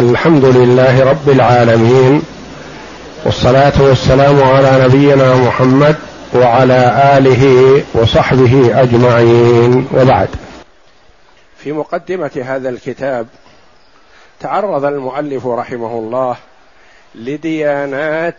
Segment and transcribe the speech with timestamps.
[0.00, 2.22] الحمد لله رب العالمين
[3.24, 5.96] والصلاة والسلام على نبينا محمد
[6.34, 7.44] وعلى آله
[7.94, 9.88] وصحبه أجمعين.
[9.94, 10.28] وبعد.
[11.58, 13.26] في مقدمة هذا الكتاب
[14.40, 16.36] تعرض المؤلف رحمه الله
[17.14, 18.38] لديانات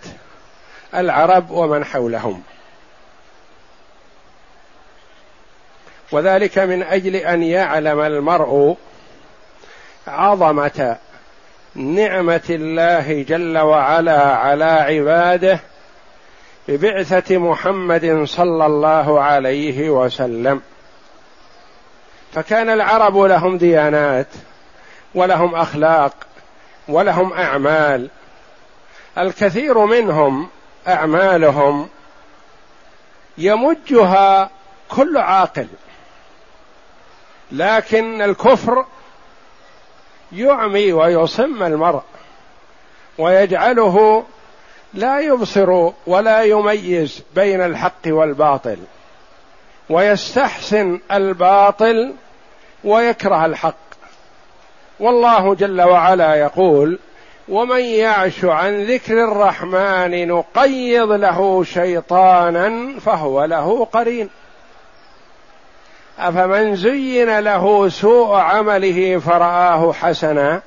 [0.96, 2.42] العرب ومن حولهم.
[6.12, 8.78] وذلك من أجل أن يعلم المرء
[10.08, 10.98] عظمة
[11.76, 15.60] نعمة الله جل وعلا على عباده
[16.68, 20.62] ببعثة محمد صلى الله عليه وسلم.
[22.34, 24.28] فكان العرب لهم ديانات
[25.16, 26.14] ولهم أخلاق
[26.88, 28.10] ولهم أعمال.
[29.18, 30.50] الكثير منهم
[30.88, 31.90] أعمالهم
[33.38, 34.50] يمجها
[34.90, 35.68] كل عاقل
[37.52, 38.86] لكن الكفر
[40.34, 42.04] يعمي ويصم المرء
[43.18, 44.24] ويجعله
[44.94, 48.78] لا يبصر ولا يميز بين الحق والباطل
[49.90, 52.14] ويستحسن الباطل
[52.84, 53.76] ويكره الحق.
[55.00, 57.00] والله جل وعلا يقول
[57.50, 64.30] ومن يعش عن ذكر الرحمن نقيض له شيطانا فهو له قرين.
[66.20, 70.62] أفمن زين له سوء عمله فرآه حسنا؟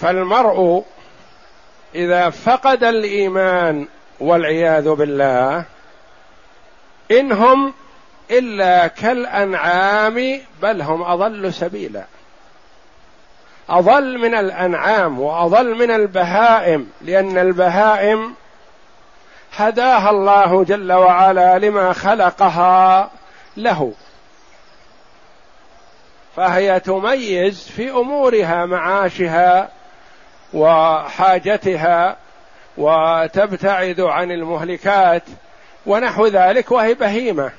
[0.00, 0.84] فالمرء
[1.94, 3.86] إذا فقد الإيمان
[4.20, 5.64] والعياذ بالله
[7.10, 7.74] انهم
[8.30, 12.04] إلا كالأنعام بل هم أضل سبيلا.
[13.68, 18.34] أضل من الأنعام وأضل من البهائم لأن البهائم
[19.56, 23.10] هداها الله جل وعلا لما خلقها
[23.56, 23.92] له.
[26.36, 29.68] فهي تميز في أمورها معاشها
[30.54, 32.16] وحاجتها
[32.78, 35.22] وتبتعد عن المهلكات
[35.86, 37.50] ونحو ذلك وهي بهيمة.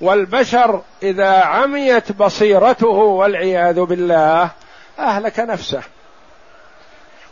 [0.00, 4.50] والبشر إذا عميت بصيرته والعياذ بالله
[4.98, 5.82] أهلك نفسه.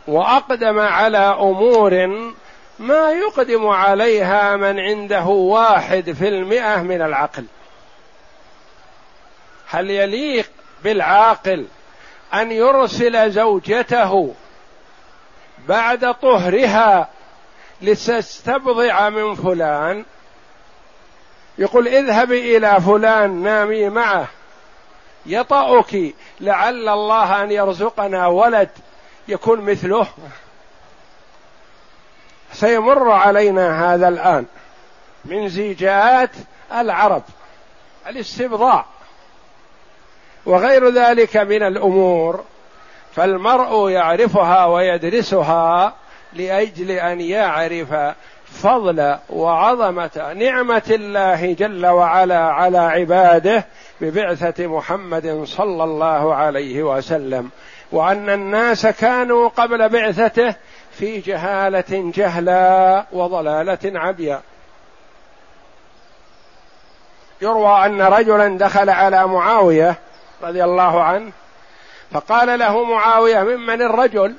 [0.07, 2.07] وأقدم على أمور
[2.79, 7.45] ما يقدم عليها من عنده واحد في المئة من العقل.
[9.67, 10.49] هل يليق
[10.83, 11.65] بالعاقل
[12.33, 14.33] أن يرسل زوجته
[15.67, 17.09] بعد طهرها
[17.81, 20.05] لتستبضع من فلان؟
[21.57, 24.27] يقول اذهبي إلى فلان نامي معه.
[25.25, 28.69] يطأك لعل الله أن يرزقنا ولد
[29.27, 30.07] يكون مثله.
[32.59, 34.45] سيمر علينا هذا الآن
[35.25, 36.29] من زيجات
[36.73, 37.23] العرب
[38.07, 38.85] الاستبضاع
[40.45, 42.43] وغير ذلك من الأمور
[43.15, 45.93] فالمرء يعرفها ويدرسها
[46.33, 47.95] لأجل أن يعرف
[48.45, 53.65] فضل وعظمة نعمة الله جل وعلا على عباده
[54.01, 57.49] ببعثة محمد صلى الله عليه وسلم
[57.91, 60.55] وأن الناس كانوا قبل بعثته
[60.99, 64.41] في جهالة جهلا وضلالة عبيا
[67.41, 69.95] يروى أن رجلا دخل على معاوية
[70.43, 71.31] رضي الله عنه
[72.11, 74.35] فقال له معاوية ممن الرجل؟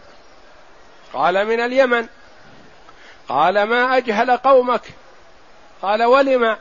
[1.13, 2.07] قال من اليمن.
[3.29, 4.83] قال ما أجهل قومك؟
[5.83, 6.57] قال ولم؟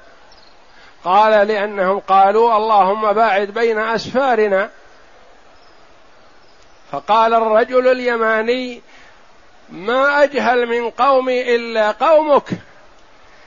[1.04, 4.70] قال لأنهم قالوا اللهم باعد بين أسفارنا.
[6.92, 8.82] فقال الرجل اليماني
[9.70, 12.50] ما أجهل من قومي إلا قومك.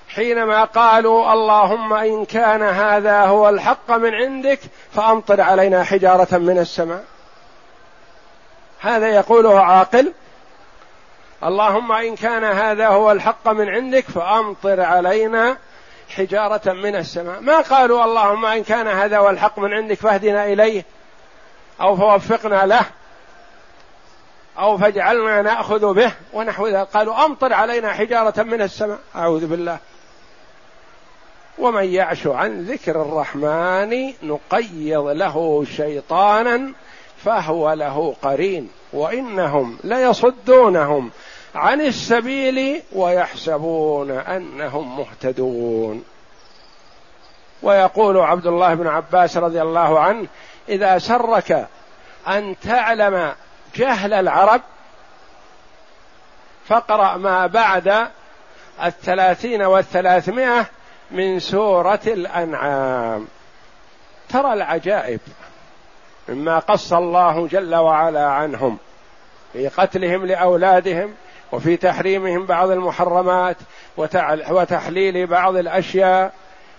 [0.08, 4.60] حينما قالوا اللهم إن كان هذا هو الحق من عندك
[4.92, 7.04] فأمطر علينا حجارة من السماء.
[8.81, 10.12] هذا يقوله عاقل.
[11.44, 15.56] اللهم إن كان هذا هو الحق من عندك فأمطر علينا
[16.16, 17.41] حجارة من السماء.
[17.41, 20.84] ما قالوا اللهم إن كان هذا هو الحق من عندك فاهدنا إليه
[21.81, 22.84] أو فوفقنا له.
[24.60, 28.98] أو فاجعلنا نأخذ به ونحو ذلك قالوا أمطر علينا حجارة من السماء.
[29.16, 29.78] أعوذ بالله.
[31.58, 36.72] ومن يعش عن ذكر الرحمن نقيض له شيطانا
[37.24, 38.70] فهو له قرين.
[38.92, 41.10] وإنهم ليصدونهم
[41.54, 46.04] عن السبيل ويحسبون أنهم مهتدون.
[47.62, 50.26] ويقول عبد الله بن عباس رضي الله عنه
[50.68, 51.68] إذا سرك
[52.28, 53.32] أن تعلم
[53.75, 54.61] جهل العرب
[56.69, 58.08] فاقرأ ما بعد
[58.84, 60.67] الثلاثين والثلاثمائة
[61.11, 63.28] من سورة الأنعام.
[64.28, 65.20] ترى العجائب
[66.28, 68.78] مما قص الله جل وعلا عنهم
[69.52, 71.14] في قتلهم لأولادهم
[71.52, 73.56] وفي تحريمهم بعض المحرمات
[74.50, 76.32] وتحليل بعض الأشياء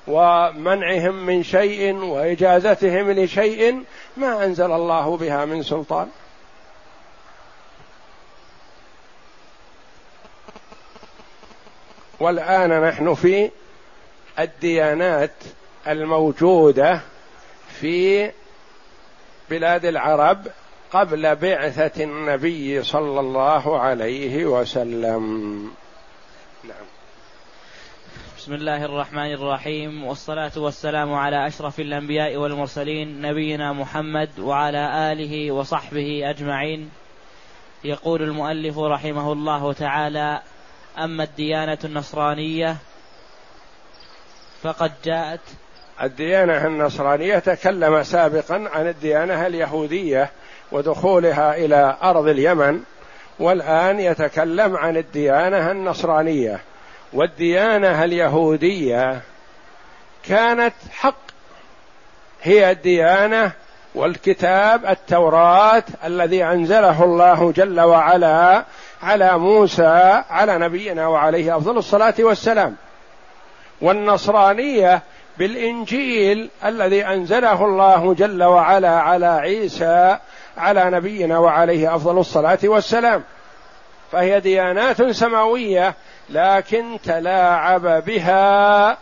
[0.08, 3.84] ومنعهم من شيء وإجازتهم لشيء
[4.18, 6.08] ما أنزل الله بها من سلطان.
[12.22, 13.52] والآن نحن في
[14.40, 15.34] الديانات
[15.88, 17.02] الموجودة
[17.68, 18.32] في
[19.50, 20.48] بلاد العرب
[20.92, 25.64] قبل بعثة النبي صلى الله عليه وسلم.
[26.64, 26.86] نعم.
[28.38, 36.30] بسم الله الرحمن الرحيم والصلاة والسلام على أشرف الأنبياء والمرسلين نبينا محمد وعلى آله وصحبه
[36.30, 36.90] أجمعين.
[37.84, 40.42] يقول المؤلف رحمه الله تعالى
[40.98, 42.78] أما الديانة النصرانية
[44.64, 45.40] فقد جاءت
[46.02, 50.32] الديانة النصرانية تكلم سابقا عن الديانة اليهودية
[50.72, 52.84] ودخولها إلى أرض اليمن
[53.40, 56.60] والآن يتكلم عن الديانة النصرانية.
[57.14, 59.22] والديانة اليهودية
[60.24, 61.16] كانت حق
[62.44, 63.52] هي الديانة
[63.96, 68.66] والكتاب التوراة الذي أنزله الله جل وعلا
[69.04, 72.76] على موسى على نبينا وعليه أفضل الصلاة والسلام.
[73.82, 75.02] والنصرانية
[75.38, 80.18] بالإنجيل الذي أنزله الله جل وعلا على عيسى
[80.58, 83.24] على نبينا وعليه أفضل الصلاة والسلام.
[84.12, 85.96] فهي ديانات سماوية
[86.30, 88.98] لكن تلاعب بها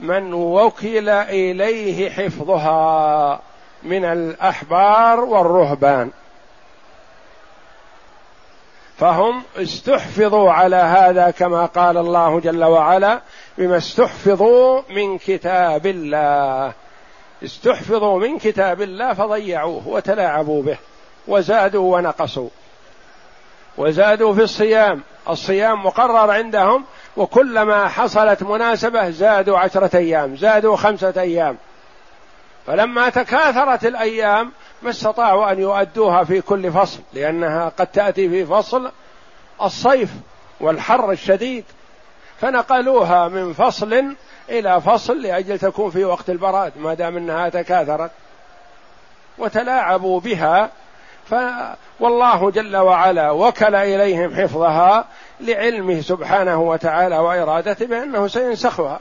[0.00, 3.40] من وكل إليه حفظها
[3.82, 6.10] من الأحبار والرهبان.
[8.98, 13.20] فهم استحفظوا على هذا كما قال الله جل وعلا
[13.58, 16.72] بما استحفظوا من كتاب الله.
[17.44, 20.78] استحفظوا من كتاب الله فضيعوه وتلاعبوا به
[21.28, 22.48] وزادوا ونقصوا
[23.78, 25.02] وزادوا في الصيام.
[25.28, 26.84] الصيام مقرر عندهم
[27.16, 31.56] وكلما حصلت مناسبة زادوا عشرة أيام زادوا خمسة أيام.
[32.66, 34.52] فلما تكاثرت الأيام
[34.84, 38.90] ما استطاعوا أن يؤدوها في كل فصل لأنها قد تأتي في فصل
[39.62, 40.10] الصيف
[40.60, 41.64] والحر الشديد
[42.40, 44.16] فنقلوها من فصل
[44.48, 48.10] إلى فصل لأجل تكون في وقت البراد ما دام أنها تكاثرت
[49.38, 50.70] وتلاعبوا بها
[51.30, 51.34] ف
[52.00, 55.04] والله جل وعلا وكل إليهم حفظها
[55.40, 59.00] لعلمه سبحانه وتعالى وإرادته بأنه سينسخها.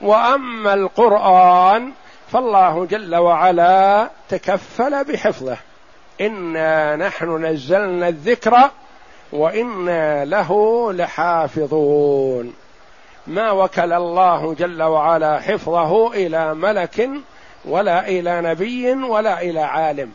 [0.00, 1.92] وأما القرآن
[2.32, 5.56] فالله جل وعلا تكفل بحفظه.
[6.20, 8.70] إنا نحن نزلنا الذكر
[9.32, 12.54] وإنا له لحافظون.
[13.26, 17.10] ما وكل الله جل وعلا حفظه إلى ملك
[17.64, 20.12] ولا إلى نبي ولا إلى عالم.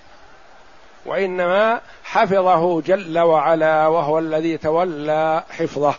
[1.05, 5.95] وإنما حفظه جل وعلا وهو الذي تولى حفظه.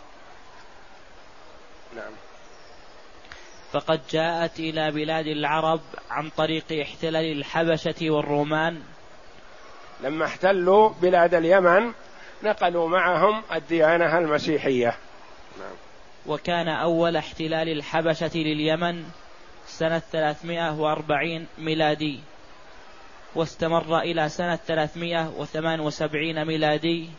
[1.95, 2.11] نعم.
[3.71, 8.81] فقد جاءت إلى بلاد العرب عن طريق احتلال الحبشة والرومان.
[10.03, 11.93] لما احتلوا بلاد اليمن
[12.43, 14.97] نقلوا معهم الديانة المسيحية.
[15.59, 15.75] نعم.
[16.25, 19.03] وكان أول احتلال الحبشة لليمن
[19.65, 22.19] سنة 340 ميلادي.
[23.35, 27.09] واستمر إلى سنة 378 ميلادي.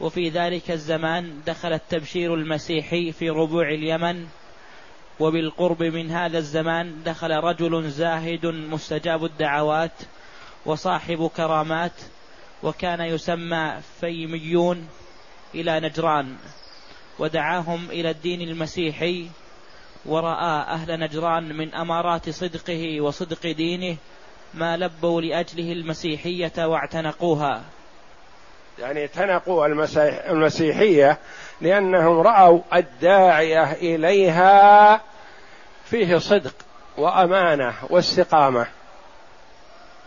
[0.00, 4.26] وفي ذلك الزمان دخل التبشير المسيحي في ربوع اليمن
[5.20, 9.92] وبالقرب من هذا الزمان دخل رجل زاهد مستجاب الدعوات
[10.66, 11.92] وصاحب كرامات
[12.62, 14.88] وكان يسمى فيميون
[15.54, 16.36] إلى نجران
[17.18, 19.26] ودعاهم إلى الدين المسيحي
[20.06, 23.96] ورأى أهل نجران من أمارات صدقه وصدق دينه
[24.54, 27.62] ما لبوا لأجله المسيحية واعتنقوها.
[28.82, 31.18] يعني اعتنقوا المسيح المسيحية
[31.60, 35.00] لأنهم رأوا الداعية إليها
[35.84, 36.54] فيه صدق
[36.96, 38.66] وأمانة واستقامة.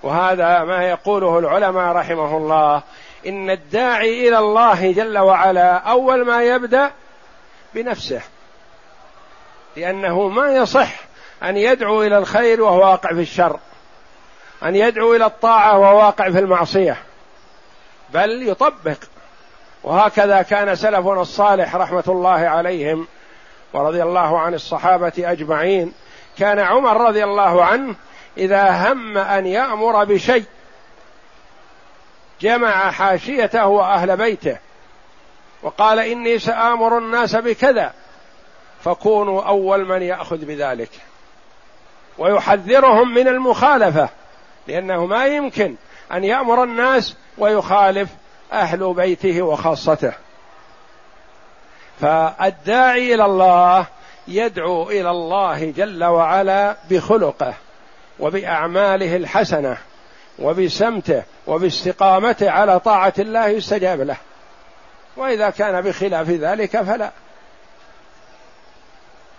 [0.04, 2.82] وهذا ما يقوله العلماء رحمه الله.
[3.28, 6.92] إن الداعي إلى الله جل وعلا أول ما يبدأ
[7.74, 8.22] بنفسه.
[9.78, 10.92] لأنه ما يصح
[11.44, 13.60] أن يدعو إلى الخير وهو واقع في الشر.
[14.64, 16.98] أن يدعو إلى الطاعة وهو واقع في المعصية.
[18.14, 18.98] بل يطبق.
[19.84, 23.08] وهكذا كان سلفنا الصالح رحمة الله عليهم
[23.74, 25.94] ورضي الله عن الصحابة أجمعين.
[26.38, 27.96] كان عمر رضي الله عنه
[28.38, 30.44] إذا هم أن يأمر بشيء
[32.42, 34.58] جمع حاشيته وأهل بيته
[35.64, 37.94] وقال إني سآمر الناس بكذا
[38.84, 40.90] فكونوا أول من يأخذ بذلك.
[42.18, 44.10] ويحذرهم من المخالفة
[44.68, 45.76] لأنه ما يمكن
[46.12, 48.10] أن يأمر الناس ويخالف
[48.54, 50.14] أهل بيته وخاصته.
[52.02, 53.86] فالداعي إلى الله
[54.28, 57.54] يدعو إلى الله جل وعلا بخلقه
[58.20, 59.78] وبأعماله الحسنة
[60.40, 64.18] وبسمته وباستقامته على طاعة الله يستجاب له.
[65.18, 67.12] وإذا كان بخلاف ذلك فلا.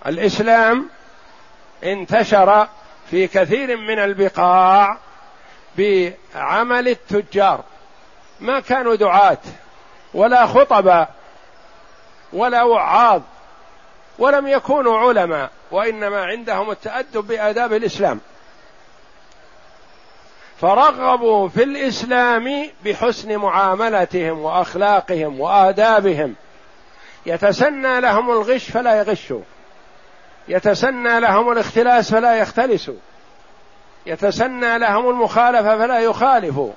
[0.07, 0.88] الإسلام
[1.85, 2.69] انتشر
[3.11, 4.99] في كثير من البقاع
[5.79, 7.65] بعمل التجار.
[8.40, 9.38] ما كانوا دعاة
[10.14, 11.11] ولا خطباء
[12.33, 13.23] ولا وعاظ
[14.19, 18.21] ولم يكونوا علماء وإنما عندهم التأدب بآداب الإسلام.
[20.61, 26.35] فرغبوا في الإسلام بحسن معاملتهم وأخلاقهم وآدابهم.
[27.26, 29.43] يتسنى لهم الغش فلا يغشوا.
[30.49, 32.95] يتسنى لهم الاختلاس فلا يختلسوا.
[34.07, 36.73] يتسنى لهم المخالفة فلا يخالفوا.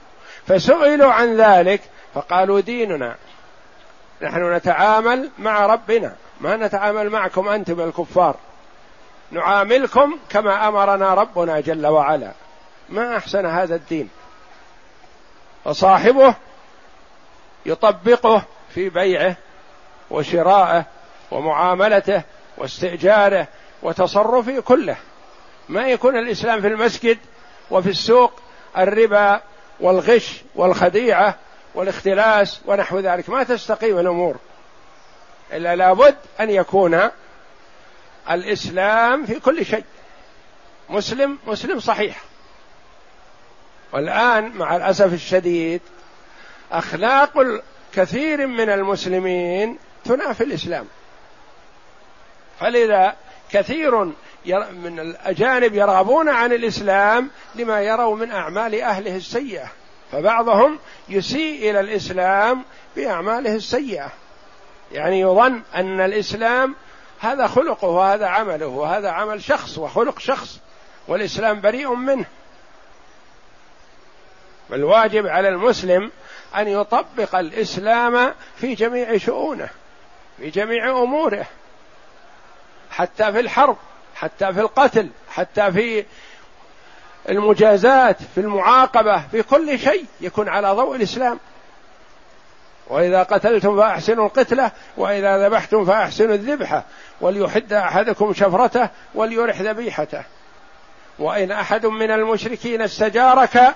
[0.49, 1.81] فسئلوا عن ذلك
[2.13, 3.15] فقالوا ديننا.
[4.21, 6.15] نحن نتعامل مع ربنا.
[6.41, 8.35] ما نتعامل معكم أنتم الكفار.
[9.31, 12.31] نعاملكم كما أمرنا ربنا جل وعلا.
[12.89, 14.09] ما أحسن هذا الدين.
[15.65, 16.35] وصاحبه
[17.65, 19.35] يطبقه في بيعه
[20.11, 20.85] وشرائه
[21.31, 22.21] ومعاملته
[22.57, 23.47] واستئجاره
[23.81, 24.97] وتصرفه كله.
[25.69, 27.17] ما يكون الإسلام في المسجد
[27.71, 28.33] وفي السوق
[28.77, 29.41] الربا
[29.79, 31.35] والغش والخديعة
[31.75, 33.29] والاختلاس ونحو ذلك.
[33.29, 34.35] ما تستقيم الأمور.
[35.53, 37.09] إلا لابد أن يكون
[38.29, 39.83] الإسلام في كل شيء.
[40.89, 42.21] مسلم مسلم صحيح.
[43.91, 45.81] والآن مع الأسف الشديد
[46.71, 47.61] أخلاق
[47.93, 50.87] كثير من المسلمين تنافي الإسلام.
[52.59, 53.15] فلذا
[53.51, 54.11] كثير
[54.83, 59.67] من الأجانب يرغبون عن الإسلام لما يروا من أعمال أهله السيئة.
[60.11, 60.79] فبعضهم
[61.09, 62.63] يسيء إلى الإسلام
[62.95, 64.11] بأعماله السيئة.
[64.91, 66.75] يعني يظن أن الإسلام
[67.19, 70.59] هذا خلقه وهذا عمله وهذا عمل شخص وخلق شخص
[71.07, 72.25] والإسلام بريء منه.
[74.69, 76.11] والواجب على المسلم
[76.55, 79.69] أن يطبق الإسلام في جميع شؤونه
[80.37, 81.45] في جميع أموره
[82.91, 83.77] حتى في الحرب.
[84.19, 86.05] حتى في القتل حتى في
[87.29, 91.39] المجازات في المعاقبة في كل شيء يكون على ضوء الإسلام.
[92.87, 96.83] وإذا قتلتم فأحسنوا القتلة وإذا ذبحتم فأحسنوا الذبحة
[97.21, 100.23] وليحد أحدكم شفرته وليرح ذبيحته.
[101.19, 103.75] وإن أحد من المشركين استجارك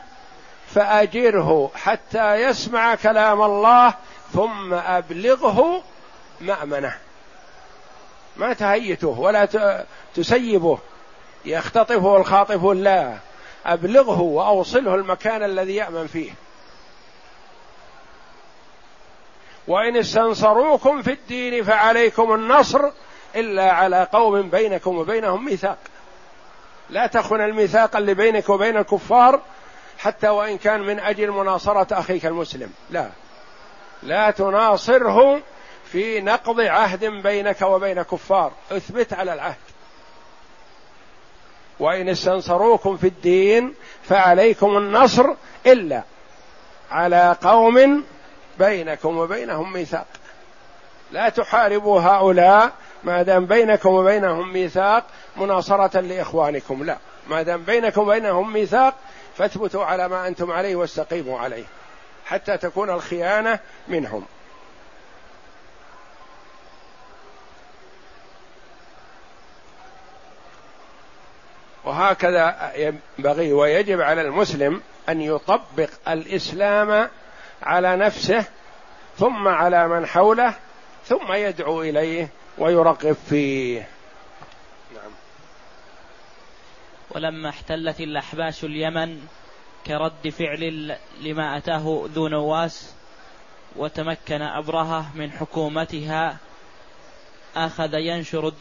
[0.68, 3.94] فأجره حتى يسمع كلام الله
[4.34, 5.84] ثم أبلغه
[6.42, 7.03] مأمنه.
[8.38, 9.48] ما تهيته ولا
[10.16, 10.78] تسيبه.
[11.46, 13.18] يختطفه الخاطف لا.
[13.66, 16.32] أبلغه وأوصله المكان الذي يأمن فيه.
[19.68, 22.90] وإن استنصروكم في الدين فعليكم النصر
[23.36, 25.78] إلا على قوم بينكم وبينهم ميثاق.
[26.90, 29.42] لا تخن الميثاق اللي بينك وبين الكفار
[29.98, 32.74] حتى وإن كان من أجل مناصرة أخيك المسلم.
[32.90, 33.10] لا.
[34.04, 35.42] لا تناصره
[35.94, 38.52] في نقض عهد بينك وبين كفار.
[38.72, 39.56] اثبت على العهد.
[41.80, 43.74] وإن استنصروكم في الدين
[44.04, 45.26] فعليكم النصر
[45.66, 46.04] إلا
[46.92, 48.04] على قوم
[48.60, 50.06] بينكم وبينهم ميثاق.
[51.12, 52.72] لا تحاربوا هؤلاء
[53.04, 55.06] ما دام بينكم وبينهم ميثاق
[55.38, 56.84] مناصرة لإخوانكم.
[56.84, 56.98] لا.
[57.28, 58.96] ما دام بينكم وبينهم ميثاق
[59.38, 61.66] فاثبتوا على ما أنتم عليه واستقيموا عليه
[62.26, 64.26] حتى تكون الخيانة منهم.
[71.86, 77.10] وهكذا ينبغي ويجب على المسلم أن يطبق الإسلام
[77.62, 78.46] على نفسه
[79.18, 80.56] ثم على من حوله
[81.06, 83.88] ثم يدعو إليه ويرغب فيه
[84.96, 85.12] نعم.
[87.12, 89.20] ولما احتلت الأحباش اليمن
[89.88, 92.94] كرد فعل لما أتاه ذو نواس
[93.76, 96.38] وتمكن أبرهة من حكومتها
[97.56, 98.54] أخذ ينشر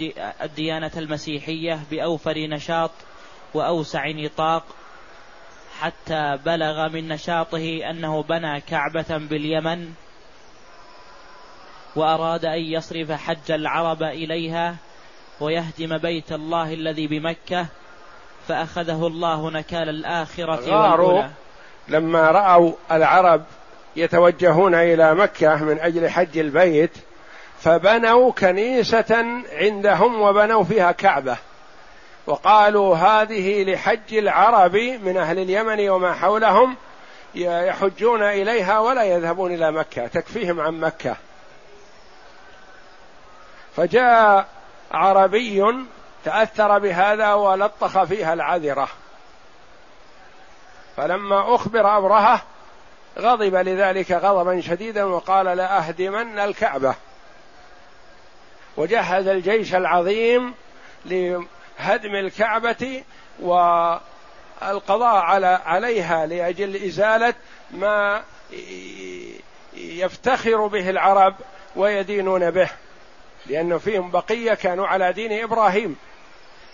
[0.43, 2.91] الديانة المسيحية بأوفر نشاط
[3.55, 4.65] وأوسع نطاق
[5.81, 9.93] حتى بلغ من نشاطه أنه بنى كعبة باليمن
[11.97, 14.77] وأراد أن يصرف حج العرب إليها
[15.41, 17.67] ويهدم بيت الله الذي بمكة
[18.49, 21.31] فأخذه الله نكال الآخرة والأولى.
[21.89, 23.45] لما رأوا العرب
[23.97, 26.91] يتوجهون إلى مكة من أجل حج البيت
[27.61, 31.37] فبنوا كنيسة عندهم وبنوا فيها كعبة.
[32.27, 36.77] وقالوا هذه لحج العرب من أهل اليمن وما حولهم
[37.35, 41.17] يحجون إليها ولا يذهبون إلى مكة تكفيهم عن مكة.
[43.77, 44.47] فجاء
[44.93, 45.65] عربي
[46.25, 48.89] تأثر بهذا ولطخ فيها العذرة.
[50.97, 52.43] فلما أخبر أبرهة
[53.19, 56.95] غضب لذلك غضبا شديدا وقال لأهدمن الكعبة.
[58.77, 60.55] وجهز الجيش العظيم
[61.79, 63.05] لهدم الكعبة
[63.41, 67.35] والقضاء على عليها لأجل إزالة
[67.71, 68.23] ما
[69.75, 71.35] يفتخر به العرب
[71.77, 72.71] ويدينون به
[73.47, 75.97] لأنه فيهم بقية كانوا على دين إبراهيم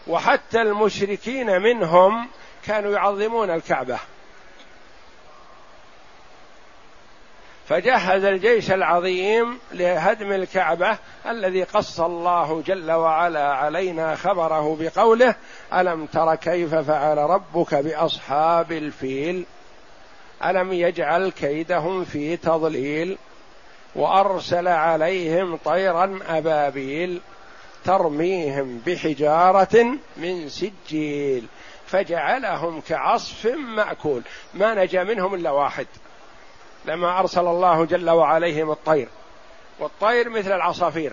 [0.06, 2.28] وحتى المشركين منهم
[2.66, 3.98] كانوا يعظمون الكعبة.
[7.68, 15.34] فجهز الجيش العظيم لهدم الكعبة الذي قص الله جل وعلا علينا خبره بقوله
[15.74, 19.44] ألم تر كيف فعل ربك بأصحاب الفيل؟
[20.44, 23.18] ألم يجعل كيدهم في تضليل؟
[23.96, 27.20] وأرسل عليهم طيرا أبابيل
[27.84, 31.46] ترميهم بحجارة من سجيل
[31.86, 34.22] فجعلهم كعصف مأكول.
[34.54, 35.86] ما نجا منهم إلا واحد.
[36.88, 39.08] لما أرسل الله جل وعليهم الطير.
[39.78, 41.12] والطير مثل العصافير.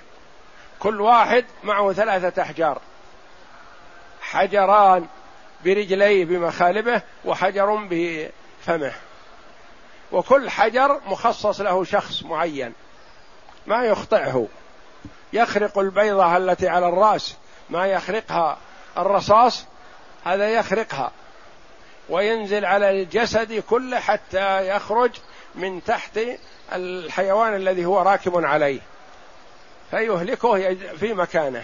[0.79, 2.81] كل واحد معه ثلاثة أحجار.
[4.21, 5.07] حجران
[5.65, 8.93] برجليه بمخالبه وحجر بفمه
[10.11, 12.73] وكل حجر مخصص له شخص معين.
[13.67, 14.47] ما يخطئه.
[15.33, 17.37] يخرق البيضة التي على الرأس.
[17.69, 18.57] ما يخرقها
[18.97, 19.65] الرصاص
[20.25, 21.11] هذا يخرقها.
[22.09, 25.11] وينزل على الجسد كله حتى يخرج
[25.57, 26.19] من تحت
[26.73, 28.79] الحيوان الذي هو راكب عليه
[29.91, 31.63] فيهلكه في مكانه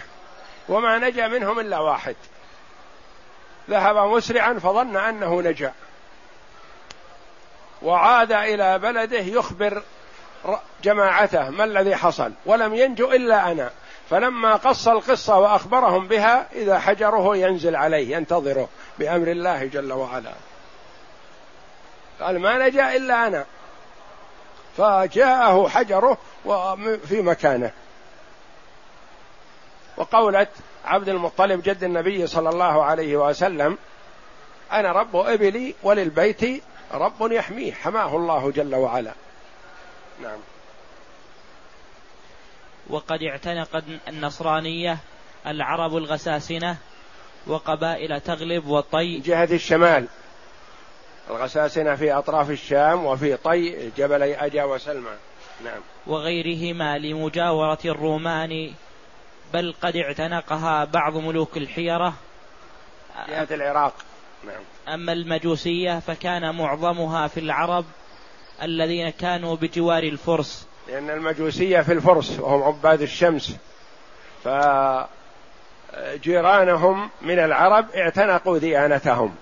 [0.68, 2.16] وما نجا منهم إلا واحد.
[3.70, 5.72] ذهب مسرعا فظن أنه نجا
[7.82, 9.82] وعاد إلى بلده يخبر
[10.82, 13.70] جماعته ما الذي حصل ولم ينجو إلا أنا.
[14.10, 20.32] فلما قص القصة وأخبرهم بها إذا حجره ينزل عليه ينتظره بأمر الله جل وعلا.
[22.20, 23.46] قال ما نجا إلا أنا.
[24.76, 26.18] فجاءه حجره
[27.06, 27.70] في مكانه.
[29.96, 30.48] وقولت
[30.84, 33.78] عبد المطلب جد النبي صلى الله عليه وسلم
[34.72, 37.72] أنا رب أبلي وللبيت رب يحميه.
[37.72, 39.12] حماه الله جل وعلا.
[40.22, 40.38] نعم.
[42.90, 44.98] وقد اعتنق النصرانية
[45.46, 46.76] العرب الغساسنة
[47.46, 50.06] وقبائل تغلب وطي جهة الشمال.
[51.30, 55.10] الغساسنة في أطراف الشام وفي طي جبلي أجا وسلمى.
[55.64, 55.80] نعم.
[56.06, 58.72] وغيرهما لمجاورة الرومان
[59.52, 62.14] بل قد اعتنقها بعض ملوك الحيرة.
[63.28, 63.94] جهة العراق.
[64.46, 64.94] نعم.
[64.94, 67.84] أما المجوسية فكان معظمها في العرب
[68.62, 70.66] الذين كانوا بجوار الفرس.
[70.88, 73.56] لأن المجوسية في الفرس وهم عباد الشمس.
[76.04, 79.34] فجيرانهم من العرب اعتنقوا ديانتهم.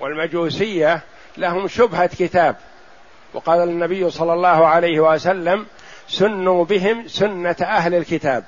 [0.00, 1.00] والمجوسية
[1.36, 2.56] لهم شبهة كتاب.
[3.34, 5.66] وقال النبي صلى الله عليه وسلم
[6.08, 8.44] سنوا بهم سنة أهل الكتاب.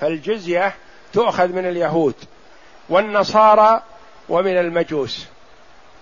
[0.00, 0.74] فالجزية
[1.12, 2.14] تؤخذ من اليهود
[2.88, 3.82] والنصارى
[4.28, 5.26] ومن المجوس.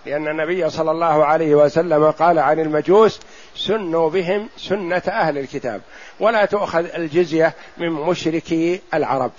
[0.05, 3.19] لأن النبي صلى الله عليه وسلم قال عن المجوس
[3.55, 5.81] سنوا بهم سنة أهل الكتاب.
[6.19, 9.31] ولا تؤخذ الجزية من مشركي العرب.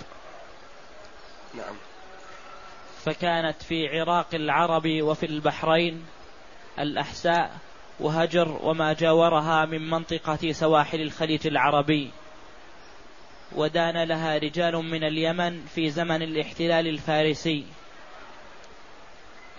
[1.53, 1.84] نعم.
[3.05, 6.05] فكانت في عراق العرب وفي البحرين
[6.79, 7.57] الأحساء
[7.99, 12.11] وهجر وما جاورها من منطقة سواحل الخليج العربي.
[13.55, 17.65] ودان لها رجال من اليمن في زمن الاحتلال الفارسي.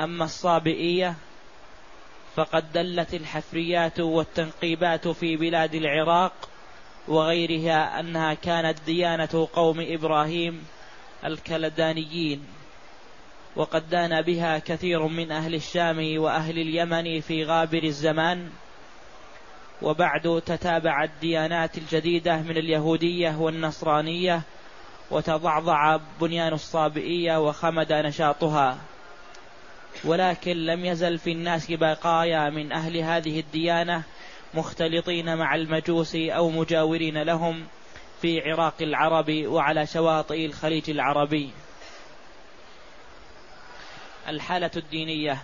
[0.01, 1.15] أما الصابئية
[2.35, 6.49] فقد دلت الحفريات والتنقيبات في بلاد العراق
[7.09, 10.67] وغيرها أنها كانت ديانة قوم إبراهيم
[11.25, 12.56] الكلدانيين.
[13.57, 18.51] وقد دان بها كثير من أهل الشام وأهل اليمن في غابر الزمان.
[19.83, 24.43] وبعد تتابعت الديانات الجديدة من اليهودية والنصرانية
[25.11, 28.79] وتضعضع بنيان الصابئية وخمد نشاطها.
[30.05, 34.03] ولكن لم يزل في الناس بقايا من أهل هذه الديانة
[34.55, 37.67] مختلطين مع المجوس أو مجاورين لهم
[38.23, 41.51] في عراق العرب وعلى شواطئ الخليج العربي.
[44.29, 45.39] الحالة الدينية.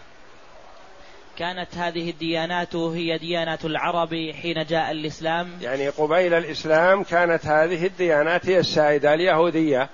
[1.39, 5.51] كانت هذه الديانات هي ديانات العرب حين جاء الإسلام.
[5.61, 9.89] يعني قبيل الإسلام كانت هذه الديانات هي السائدة اليهودية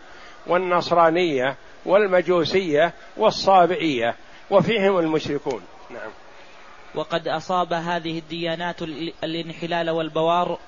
[0.46, 4.14] والنصرانية والمجوسية والصابئية
[4.50, 5.62] وفيهم المشركون.
[5.90, 6.10] نعم.
[6.94, 8.82] وقد أصاب هذه الديانات
[9.24, 10.58] الانحلال والبوار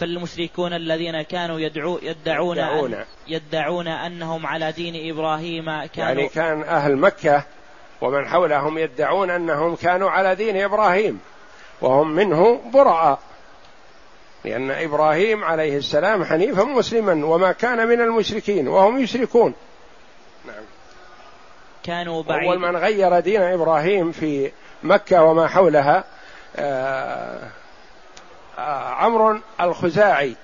[0.00, 6.62] فالمشركون الذين كانوا يدعو يدعون يدعون, أن يدعون أنهم على دين إبراهيم كانوا يعني كان
[6.62, 7.44] أهل مكة
[8.02, 11.20] ومن حولهم يدعون أنهم كانوا على دين إبراهيم
[11.80, 13.18] وهم منه براء
[14.44, 19.54] لأن إبراهيم عليه السلام حنيفا مسلما وما كان من المشركين وهم يشركون.
[20.46, 20.64] نعم.
[21.82, 26.04] كانوا بعيد أول من غير دين إبراهيم في مكة وما حولها
[26.56, 27.48] آه
[28.58, 30.36] آه عمرو الخزاعي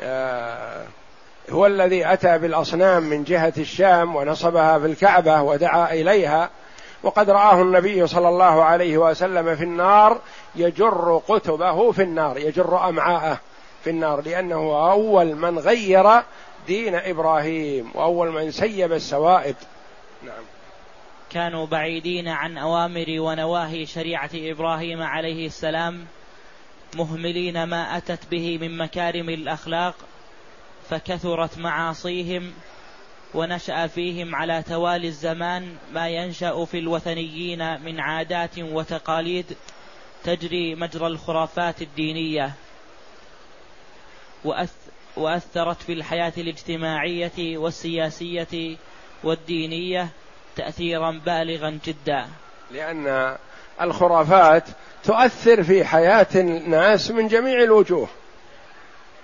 [0.00, 0.84] آه
[1.50, 6.50] هو الذي أتى بالأصنام من جهة الشام ونصبها في الكعبه ودعا إليها.
[7.02, 10.20] وقد رآه النبي صلى الله عليه وسلم في النار
[10.56, 13.40] يجر قتبه في النار يجر أمعاءه
[13.84, 16.22] في النار لأنه أول من غير
[16.66, 19.56] دين إبراهيم وأول من سيب السوائد.
[20.22, 20.42] نعم.
[21.30, 26.06] كانوا بعيدين عن أوامر ونواهي شريعة إبراهيم عليه السلام
[26.96, 29.94] مهملين ما أتت به من مكارم الأخلاق
[30.90, 32.52] فكثرت معاصيهم
[33.34, 39.56] ونشأ فيهم على توالي الزمان ما ينشأ في الوثنيين من عادات وتقاليد
[40.24, 42.52] تجري مجرى الخرافات الدينية.
[45.16, 48.76] وأثرت في الحياة الاجتماعية والسياسية
[49.24, 50.08] والدينية
[50.56, 52.26] تأثيرا بالغا جدا.
[52.70, 53.36] لأن
[53.80, 54.64] الخرافات
[55.04, 58.08] تؤثر في حياة الناس من جميع الوجوه.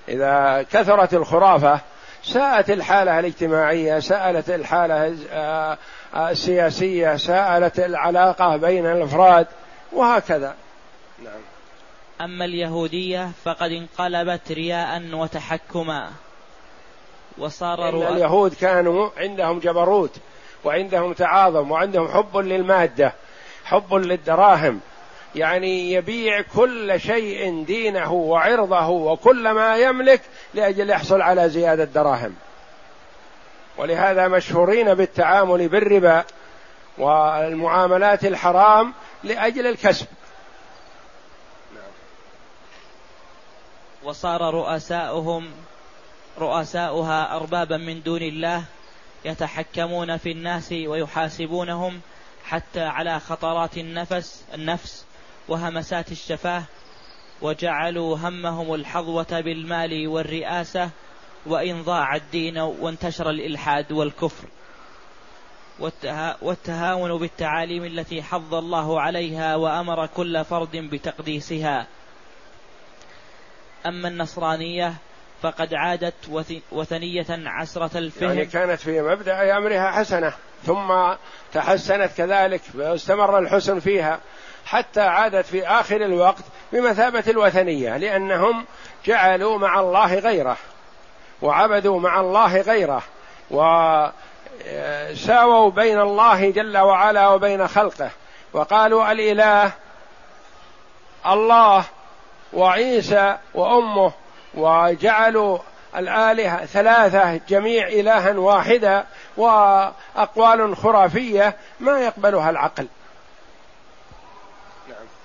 [0.08, 1.80] إذا كثرت الخرافة
[2.22, 5.78] ساءت الحالة الاجتماعية سألت الحالة آه،
[6.14, 9.46] آه، السياسية سألت العلاقة بين الأفراد
[9.92, 10.54] وهكذا.
[11.24, 11.40] نعم.
[12.20, 16.10] أما اليهودية فقد انقلبت رياء وتحكما.
[17.38, 20.16] وصار إن اليهود كانوا عندهم جبروت
[20.64, 23.12] وعندهم تعاظم وعندهم حب للمادة
[23.64, 24.80] حب للدراهم.
[25.34, 30.20] يعني يبيع كل شيء دينه وعرضه وكل ما يملك
[30.56, 32.34] لأجل يحصل على زيادة دراهم.
[33.78, 36.24] ولهذا مشهورين بالتعامل بالربا
[36.98, 40.06] والمعاملات الحرام لأجل الكسب.
[44.04, 45.50] وصار رؤساؤهم
[46.38, 48.64] رؤساؤها أربابا من دون الله
[49.24, 52.00] يتحكمون في الناس ويحاسبونهم
[52.44, 55.04] حتى على خطرات النفس النفس
[55.48, 56.62] وهمسات الشفاه
[57.42, 60.90] وجعلوا همهم الحظوة بالمال والرئاسة
[61.46, 64.48] وإن ضاع الدين وانتشر الإلحاد والكفر.
[66.42, 71.86] والتهاون بالتعاليم التي حض الله عليها وأمر كل فرد بتقديسها.
[73.86, 74.94] أما النصرانية
[75.42, 76.14] فقد عادت
[76.72, 78.28] وثنية عسرة الفهم.
[78.28, 80.32] يعني كانت في مبدأ أمرها حسنة
[80.64, 81.14] ثم
[81.52, 84.20] تحسنت كذلك واستمر الحسن فيها.
[84.66, 88.64] حتى عادت في آخر الوقت بمثابة الوثنية لأنهم
[89.04, 90.56] جعلوا مع الله غيره
[91.42, 93.02] وعبدوا مع الله غيره
[95.10, 98.10] وساووا بين الله جل وعلا وبين خلقه
[98.52, 99.72] وقالوا الإله
[101.26, 101.84] الله
[102.52, 104.12] وعيسى وأمه
[104.54, 105.58] وجعلوا
[105.96, 109.04] الآلهة ثلاثة جميع إلها واحدا
[109.36, 112.86] وأقوال خرافية ما يقبلها العقل.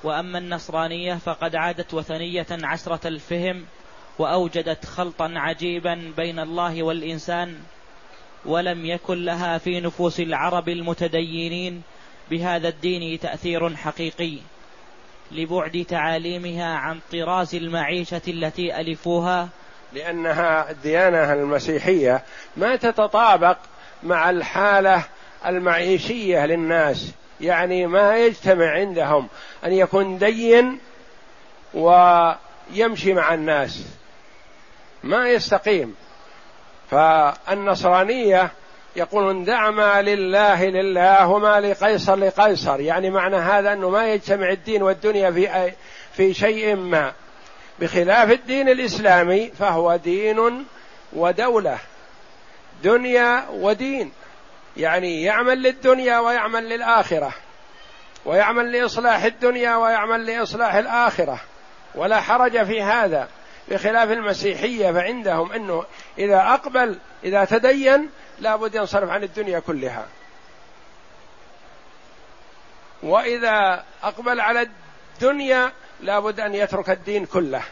[0.03, 3.65] وأما النصرانية فقد عادت وثنية عسرة الفهم
[4.19, 7.59] وأوجدت خلطا عجيبا بين الله والإنسان
[8.45, 11.81] ولم يكن لها في نفوس العرب المتدينين
[12.31, 14.37] بهذا الدين تأثير حقيقي
[15.31, 19.49] لبعد تعاليمها عن طراز المعيشة التي ألفوها
[19.93, 22.23] لأنها الديانة المسيحية
[22.57, 23.57] ما تتطابق
[24.03, 25.03] مع الحالة
[25.45, 27.11] المعيشية للناس.
[27.41, 29.27] يعني ما يجتمع عندهم
[29.65, 30.79] أن يكون دين
[31.73, 33.85] ويمشي مع الناس.
[35.03, 35.95] ما يستقيم.
[36.91, 38.51] فالنصرانية
[38.95, 42.79] يقولون دع ما لله لله وما لقيصر لقيصر.
[42.79, 45.73] يعني معنى هذا أنه ما يجتمع الدين والدنيا في
[46.13, 47.13] في شيء ما.
[47.79, 50.65] بخلاف الدين الإسلامي فهو دين
[51.13, 51.77] ودولة.
[52.83, 54.11] دنيا ودين.
[54.77, 57.33] يعني يعمل للدنيا ويعمل للآخرة
[58.25, 61.41] ويعمل لإصلاح الدنيا ويعمل لإصلاح الآخرة
[61.95, 63.29] ولا حرج في هذا
[63.67, 65.85] بخلاف المسيحية فعندهم أنه
[66.17, 70.07] إذا أقبل إذا تدين لابد ينصرف عن الدنيا كلها.
[73.03, 74.69] وإذا أقبل على
[75.15, 77.63] الدنيا لابد أن يترك الدين كله.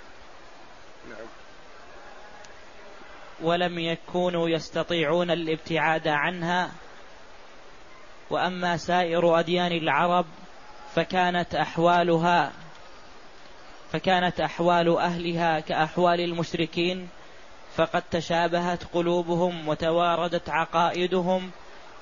[3.42, 6.72] ولم يكونوا يستطيعون الابتعاد عنها.
[8.30, 10.26] وأما سائر أديان العرب
[10.96, 12.52] فكانت أحوالها
[13.92, 17.10] فكانت أحوال أهلها كأحوال المشركين
[17.76, 21.52] فقد تشابهت قلوبهم وتواردت عقائدهم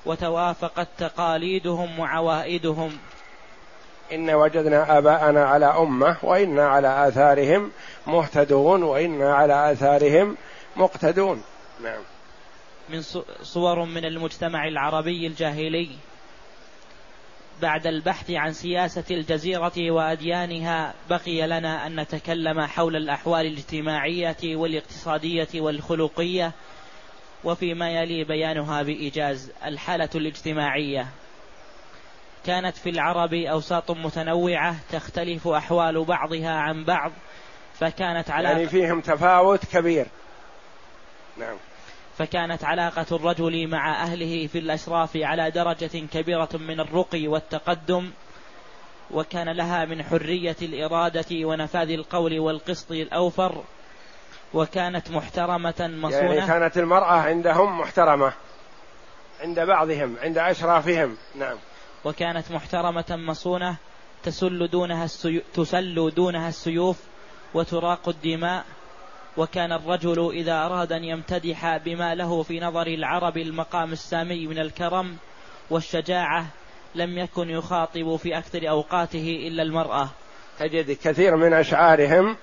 [0.05, 2.97] وتوافقت تقاليدهم وعوائدهم.
[4.11, 7.71] إن وجدنا آباءنا على أمة وإنا على آثارهم
[8.07, 10.37] مهتدون وإنا على آثارهم
[10.75, 11.43] مقتدون.
[11.83, 12.01] نعم.
[12.89, 13.01] من
[13.41, 15.89] صور من المجتمع العربي الجاهلي.
[17.61, 26.51] بعد البحث عن سياسة الجزيرة وأديانها بقي لنا أن نتكلم حول الأحوال الاجتماعية والاقتصادية والخلقية
[27.43, 31.07] وفيما يلي بيانها بإيجاز الحالة الاجتماعية.
[32.45, 37.11] كانت في العرب أوساط متنوعة تختلف أحوال بعضها عن بعض
[37.73, 40.07] فكانت علاقة يعني فيهم تفاوت كبير.
[41.37, 41.57] نعم.
[42.17, 48.11] فكانت علاقة الرجل مع أهله في الأشراف على درجة كبيرة من الرقي والتقدم
[49.11, 53.63] وكان لها من حرية الإرادة ونفاذ القول والقسط الأوفر
[54.53, 56.33] وكانت محترمة مصونة.
[56.33, 58.33] يعني كانت المرأة عندهم محترمة
[59.41, 61.17] عند بعضهم عند أشرافهم.
[61.35, 61.57] نعم.
[62.05, 63.77] وكانت محترمة مصونة
[64.23, 66.99] تسل دونها السيو تسل دونها السيوف
[67.53, 68.65] وتراق الدماء
[69.37, 75.17] وكان الرجل إذا أراد أن يمتدح بما له في نظر العرب المقام السامي من الكرم
[75.69, 76.45] والشجاعة
[76.95, 80.09] لم يكن يخاطب في أكثر أوقاته إلا المرأة.
[80.59, 82.37] تجد كثير من أشعارهم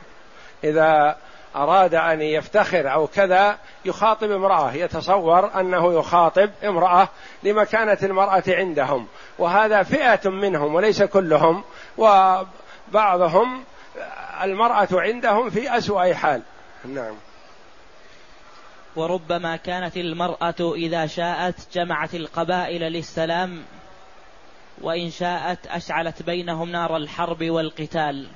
[0.65, 1.17] إذا
[1.57, 7.09] أراد أن يفتخر أو كذا يخاطب امرأة يتصور أنه يخاطب امرأة
[7.43, 9.07] لمكانة المرأة عندهم.
[9.39, 11.65] وهذا فئة منهم وليس كلهم
[11.99, 13.65] وبعضهم
[14.43, 16.43] المرأة عندهم في أسوأ حال.
[16.87, 17.15] نعم.
[18.97, 23.65] وربما كانت المرأة إذا شاءت جمعت القبائل للسلام
[24.81, 28.27] وإن شاءت أشعلت بينهم نار الحرب والقتال.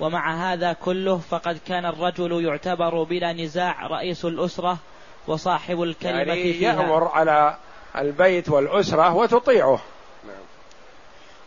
[0.00, 4.78] ومع هذا كله فقد كان الرجل يعتبر بلا نزاع رئيس الأسرة
[5.26, 6.82] وصاحب الكلمة يعني فيها.
[6.82, 7.56] يأمر على
[7.96, 9.80] البيت والأسرة وتطيعه.
[10.26, 10.44] نعم.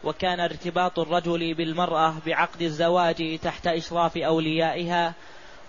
[0.03, 5.13] وكان ارتباط الرجل بالمرأة بعقد الزواج تحت إشراف أوليائها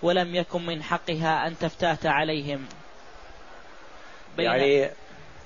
[0.03, 2.65] ولم يكن من حقها أن تفتات عليهم.
[4.37, 4.89] يعني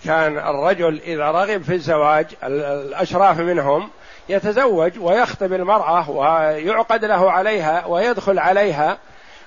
[0.05, 3.89] كان الرجل إذا رغب في الزواج الأشراف منهم
[4.29, 8.97] يتزوج ويخطب المرأة ويعقد له عليها ويدخل عليها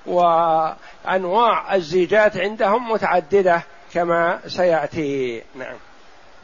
[0.06, 3.62] وأنواع الزيجات عندهم متعددة
[3.94, 5.42] كما سيأتي.
[5.54, 5.76] نعم.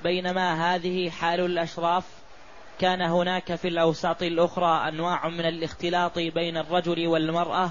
[0.04, 2.04] بينما هذه حال الأشراف
[2.80, 7.70] كان هناك في الأوساط الأخرى أنواع من الاختلاط بين الرجل والمرأة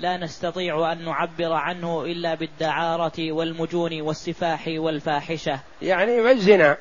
[0.00, 5.58] لا نستطيع أن نعبر عنه إلا بالدعارة والمجون والسفاح والفاحشة.
[5.82, 6.76] يعني ما الزنا؟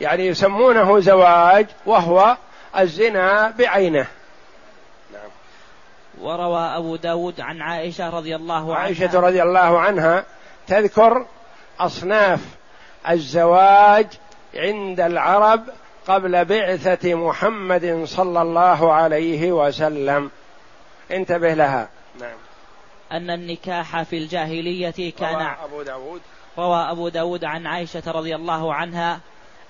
[0.00, 2.36] يعني يسمونه زواج وهو
[2.78, 4.06] الزنا بعينه.
[5.12, 5.30] نعم.
[6.20, 8.76] وروى أبو داود عن عائشة رضي الله عنها.
[8.76, 10.24] عائشة رضي الله عنها
[10.66, 11.26] تذكر
[11.80, 12.40] أصناف
[13.10, 14.06] الزواج
[14.54, 15.62] عند العرب
[16.08, 20.30] قبل بعثة محمد صلى الله عليه وسلم.
[21.10, 21.88] انتبه لها.
[23.12, 26.20] أن النكاح في الجاهلية كان روى أبو داود.
[26.58, 29.20] روى أبو داود عن عائشة رضي الله عنها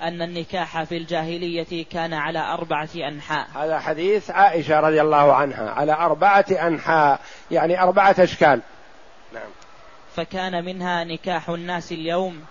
[0.03, 3.47] أن النكاح في الجاهلية كان على أربعة أنحاء.
[3.55, 7.21] هذا حديث عائشة رضي الله عنها على أربعة أنحاء
[7.51, 8.61] يعني أربعة أشكال.
[9.33, 9.51] نعم.
[10.17, 12.45] فكان منها نكاح الناس اليوم.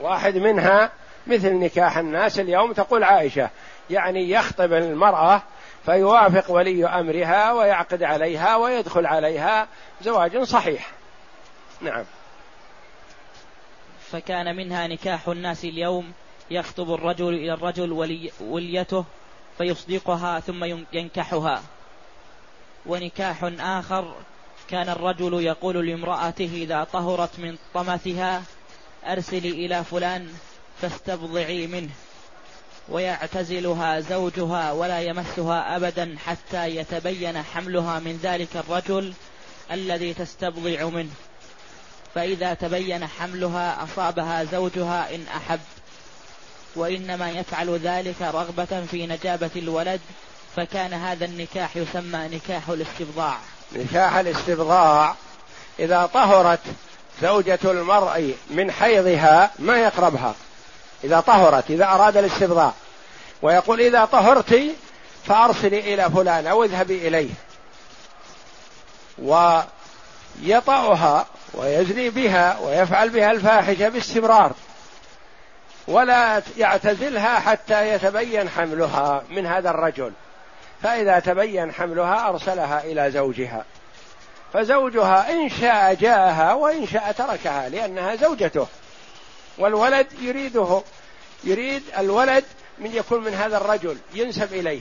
[0.00, 0.90] واحد منها
[1.26, 3.50] مثل نكاح الناس اليوم تقول عائشة
[3.90, 5.42] يعني يخطب المرأة
[5.84, 9.68] فيوافق ولي أمرها ويعقد عليها ويدخل عليها
[10.02, 10.90] زواج صحيح.
[11.80, 12.04] نعم.
[14.10, 16.12] فكان منها نكاح الناس اليوم
[16.50, 19.04] يخطب الرجل إلى الرجل ولي وليته
[19.58, 21.62] فيصدقها ثم ينكحها.
[22.86, 24.14] ونكاح آخر
[24.70, 28.42] كان الرجل يقول لامرأته إذا طهرت من طمثها
[29.06, 30.28] أرسلي إلى فلان
[30.80, 31.90] فاستبضعي منه.
[32.88, 39.12] ويعتزلها زوجها ولا يمسها أبدا حتى يتبين حملها من ذلك الرجل
[39.70, 41.10] الذي تستبضع منه.
[42.14, 45.60] فإذا تبين حملها أصابها زوجها إن أحب.
[46.76, 50.00] وإنما يفعل ذلك رغبة في نجابة الولد
[50.56, 53.38] فكان هذا النكاح يسمى نكاح الاستبضاع.
[53.72, 55.14] نكاح الاستبضاع
[55.78, 56.60] إذا طهرت
[57.22, 60.34] زوجة المرء من حيضها ما يقربها؟
[61.04, 62.72] إذا طهرت إذا أراد الاستبضاع
[63.42, 64.60] ويقول إذا طهرت
[65.24, 67.30] فأرسلي إلى فلان أو اذهبي إليه.
[70.42, 74.52] ويطأها ويزني بها ويفعل بها الفاحشة باستمرار.
[75.88, 80.12] ولا يعتزلها حتى يتبين حملها من هذا الرجل.
[80.82, 83.64] فإذا تبين حملها أرسلها إلى زوجها.
[84.52, 88.66] فزوجها إن شاء جاءها وإن شاء تركها لأنها زوجته.
[89.58, 90.82] والولد يريده
[91.44, 92.44] يريد الولد
[92.78, 94.80] من يكون من هذا الرجل ينسب إليه.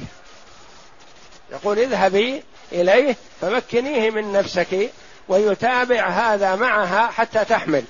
[1.52, 4.92] يقول اذهبي إليه فمكنيه من نفسك
[5.28, 7.84] ويتابع هذا معها حتى تحمل.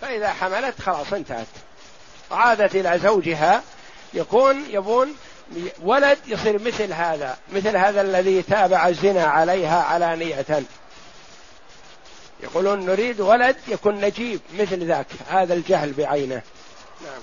[0.00, 1.46] فإذا حملت خلاص انتهت.
[2.30, 3.62] عادت إلى زوجها
[4.14, 5.16] يكون يبون
[5.82, 10.62] ولد يصير مثل هذا مثل هذا الذي تابع الزنا عليها علانية.
[12.44, 16.42] يقولون نريد ولد يكون نجيب مثل ذاك هذا الجهل بعينه.
[17.04, 17.22] نعم.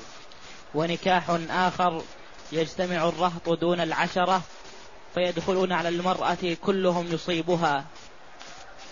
[0.76, 2.02] ونكاح آخر
[2.52, 4.42] يجتمع الرهط دون العشرة
[5.14, 7.86] فيدخلون على المرأة كلهم يصيبها.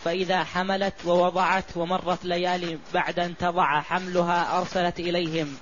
[0.05, 5.57] فإذا حملت ووضعت ومرت ليالي بعد أن تضع حملها أرسلت إليهم.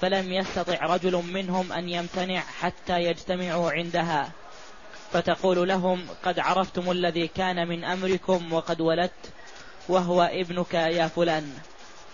[0.00, 4.30] فلم يستطع رجل منهم أن يمتنع حتى يجتمعوا عندها.
[5.12, 9.32] فتقول لهم قد عرفتم الذي كان من أمركم وقد ولدت
[9.88, 11.52] وهو ابنك يا فلان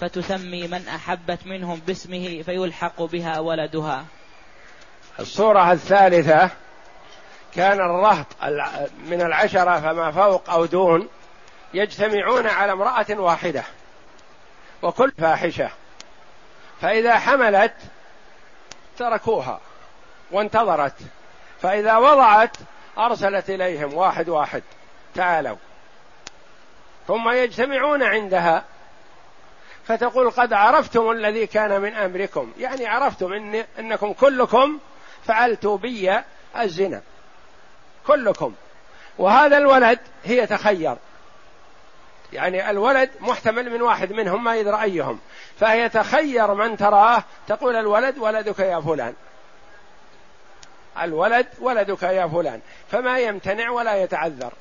[0.00, 4.04] فتسمي من أحبت منهم باسمه فيلحق بها ولدها.
[5.20, 6.50] الصورة الثالثة
[7.54, 8.26] كان الرهط
[9.04, 11.08] من العشرة فما فوق أو دون
[11.74, 13.64] يجتمعون على امرأة واحدة
[14.82, 15.70] وكل فاحشة.
[16.80, 17.74] فإذا حملت
[18.98, 19.60] تركوها
[20.30, 20.96] وانتظرت
[21.62, 22.56] فإذا وضعت
[22.98, 24.62] أرسلت إليهم واحد واحد
[25.14, 25.56] تعالوا.
[27.06, 28.64] ثم يجتمعون عندها.
[29.84, 32.52] فتقول قد عرفتم الذي كان من أمركم.
[32.58, 34.78] يعني عرفتم إن إنكم كلكم
[35.24, 36.20] فعلتوا بي
[36.58, 37.02] الزنا.
[38.06, 38.54] كلكم.
[39.18, 40.96] وهذا الولد هي تخير.
[42.32, 45.18] يعني الولد محتمل من واحد منهم ما يدرى أيهم.
[45.58, 49.14] فهي تخير من تراه تقول الولد ولدك يا فلان.
[51.02, 52.60] الولد ولدك يا فلان.
[52.90, 54.52] فما يمتنع ولا يتعذر.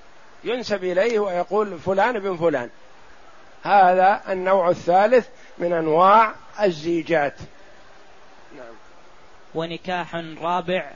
[0.43, 2.69] ينسب إليه ويقول فلان بن فلان.
[3.63, 7.36] هذا النوع الثالث من أنواع الزيجات.
[8.58, 8.73] نعم.
[9.56, 10.91] ونكاح رابع.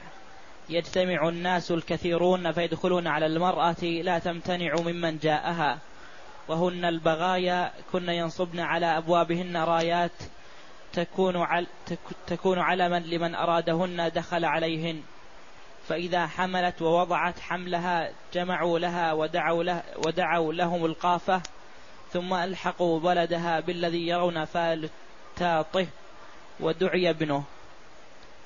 [0.68, 5.78] يجتمع الناس الكثيرون فيدخلون على المرأة لا تمتنع ممن جاءها.
[6.48, 10.10] وهن البغايا كن ينصبن على أبوابهن رايات
[10.92, 11.66] تكون عل
[12.26, 15.02] تكون علما لمن أرادهن دخل عليهن.
[15.88, 21.40] فإذا حملت ووضعت حملها جمعوا لها ودعوا, له ودعوا لهم القافة
[22.12, 25.86] ثم ألحقوا ولدها بالذي يرون فالتاطه
[26.60, 27.44] ودعي ابنه.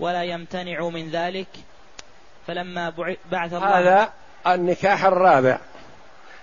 [0.01, 1.49] ولا يمتنع من ذلك.
[2.47, 2.93] فلما
[3.31, 4.13] بعث الله هذا
[4.47, 5.59] النكاح الرابع.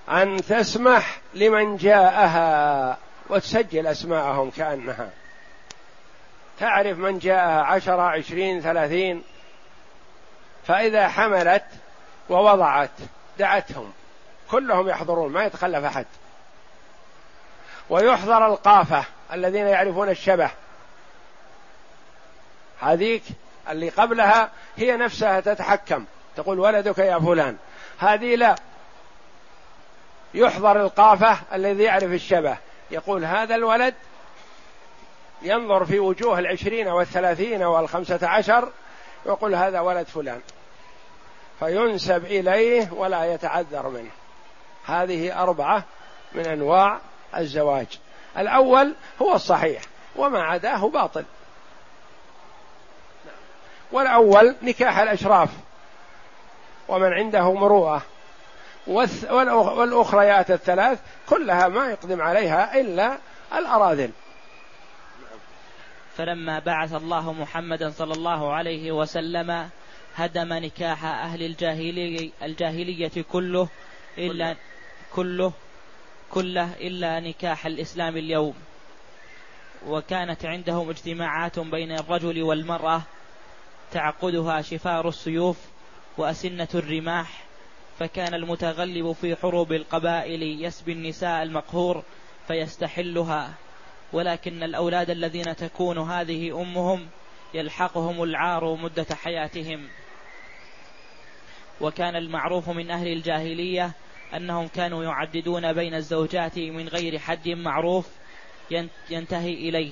[0.09, 2.97] أن تسمح لمن جاءها
[3.29, 5.09] وتسجل أسماءهم كأنها.
[6.59, 9.23] تعرف من جاءها عشرة عشرين ثلاثين؟
[10.67, 11.65] فإذا حملت
[12.29, 12.89] ووضعت
[13.39, 13.93] دعتهم
[14.51, 16.05] كلهم يحضرون ما يتخلف أحد.
[17.89, 20.49] ويحضر القافة الذين يعرفون الشبه.
[22.79, 23.23] هذيك
[23.69, 27.57] اللي قبلها هي نفسها تتحكم تقول ولدك يا فلان.
[27.99, 28.55] هذه لا.
[30.33, 32.57] يحضر القافة الذي يعرف الشبه
[32.91, 33.93] يقول هذا الولد
[35.41, 38.71] ينظر في وجوه العشرين والثلاثين والخمسة عشر
[39.25, 40.41] يقول هذا ولد فلان.
[41.59, 44.11] فينسب إليه ولا يتعذر منه.
[44.85, 45.83] هذه أربعة
[46.33, 46.99] من أنواع
[47.37, 47.99] الزواج.
[48.37, 49.81] الأول هو الصحيح
[50.15, 51.25] وما عداه باطل.
[53.91, 55.49] والأول نكاح الأشراف
[56.87, 58.01] ومن عنده مروءة.
[58.87, 63.17] والأخريات الثلاث كلها ما يقدم عليها إلا
[63.55, 64.11] الأراذل.
[66.17, 69.69] فلما بعث الله محمدا صلى الله عليه وسلم
[70.15, 73.67] هدم نكاح أهل الجاهلية, الجاهلية كله
[74.17, 74.55] إلا
[75.13, 75.53] كله
[76.31, 78.53] كله إلا نكاح الإسلام اليوم.
[79.87, 83.01] وكانت عندهم اجتماعات بين الرجل والمرأة
[83.91, 85.57] تعقدها شفار السيوف
[86.17, 87.43] وأسنة الرماح
[87.99, 92.03] فكان المتغلب في حروب القبائل يسبي النساء المقهور
[92.47, 93.53] فيستحلها.
[94.13, 97.07] ولكن الأولاد الذين تكون هذه أمهم
[97.53, 99.87] يلحقهم العار مدة حياتهم.
[101.81, 103.91] وكان المعروف من أهل الجاهلية
[104.35, 108.07] أنهم كانوا يعددون بين الزوجات من غير حد معروف
[109.09, 109.91] ينتهي إليه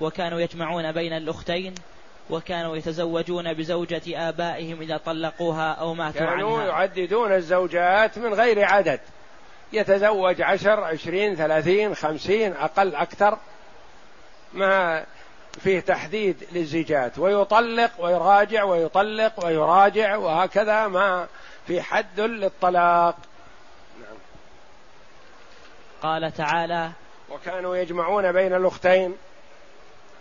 [0.00, 1.74] وكانوا يجمعون بين الأختين
[2.30, 6.66] وكانوا يتزوجون بزوجة آبائهم إذا طلقوها أو ماتوا كانوا عنها.
[6.66, 9.00] يعددون الزوجات من غير عدد.
[9.72, 13.38] يتزوج عشر عشرين ثلاثين خمسين أقل أكثر.
[14.52, 15.04] ما
[15.60, 21.26] فيه تحديد للزيجات ويطلق ويراجع ويطلق ويراجع وهكذا ما
[21.66, 23.16] في حد للطلاق.
[24.00, 24.16] نعم.
[26.02, 26.90] قال تعالى
[27.30, 29.16] وكانوا يجمعون بين الأختين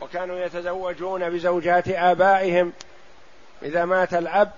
[0.02, 2.74] وكانوا يتزوجون بزوجات آبائهم.
[3.64, 4.52] إذا مات الأب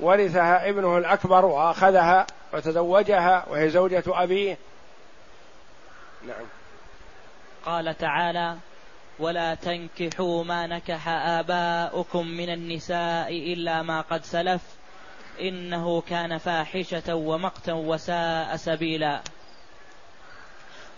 [0.00, 4.56] ورثها ابنه الأكبر وأخذها وتزوجها وهي زوجة أبيه.
[6.26, 6.46] نعم.
[7.64, 8.56] قال تعالى
[9.18, 14.62] ولا تنكحوا ما نكح آباؤكم من النساء إلا ما قد سلف
[15.40, 19.22] إنه كان فاحشة ومقتا وساء سبيلا.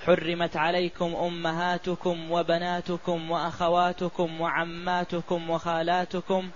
[0.06, 6.50] حرمت عليكم أمهاتكم وبناتكم وأخواتكم وعماتكم وخالاتكم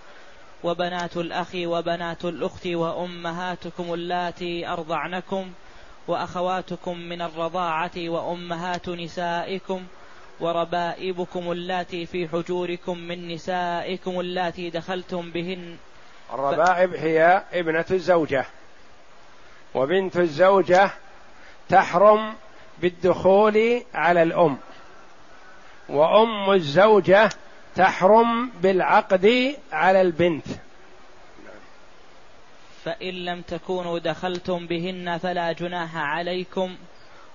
[0.64, 5.52] وبنات الأخ وبنات الأخت وأمهاتكم اللاتي أرضعنكم
[6.09, 9.86] وأخواتكم من الرضاعة وأمهات نسائكم
[10.41, 15.76] وربائبكم اللاتي في حجوركم من نسائكم اللاتي دخلتم بهن.
[16.32, 18.47] الربائب هي ابنة الزوجة.
[19.74, 20.91] وبنت الزوجة
[21.68, 22.34] تحرم
[22.78, 24.59] بالدخول على الأم.
[25.89, 27.30] وأم الزوجة
[27.76, 30.47] تحرم بالعقد على البنت.
[32.84, 36.76] فإن لم تكونوا دخلتم بهن فلا جناح عليكم.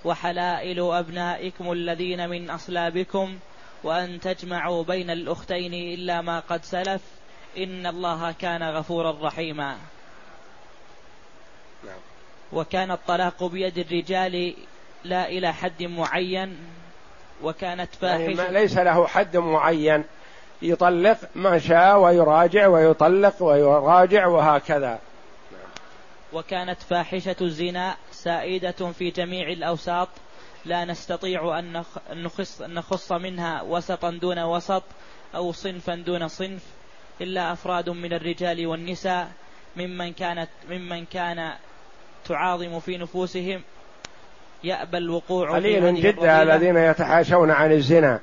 [0.06, 3.38] وحلائل أبنائكم الذين من أصلابكم
[3.84, 7.01] وأن تجمعوا بين الأختين إلا ما قد سلف.
[7.58, 9.78] إن الله كان غفورا رحيما.
[11.86, 11.99] نعم.
[12.54, 14.54] وكان الطلاق بيد الرجال
[15.04, 16.58] لا إلى حد معين
[17.43, 18.41] وكانت فاحشة.
[18.41, 20.04] يعني ليس له حد معين.
[20.62, 24.99] يطلق ما شاء ويراجع ويطلق ويراجع وهكذا.
[26.34, 30.09] وكانت فاحشة الزنا سائدة في جميع الأوساط.
[30.65, 34.84] لا نستطيع أن نخص, نخص منها وسطا دون وسط
[35.36, 36.61] أو صنفا دون صنف
[37.21, 39.32] إلا أفراد من الرجال والنساء
[39.76, 41.53] ممن كانت ممن كان
[42.26, 43.61] تعاظم في نفوسهم.
[44.63, 48.19] يأبى الوقوع قليل جدا الذين يتحاشون عن الزنا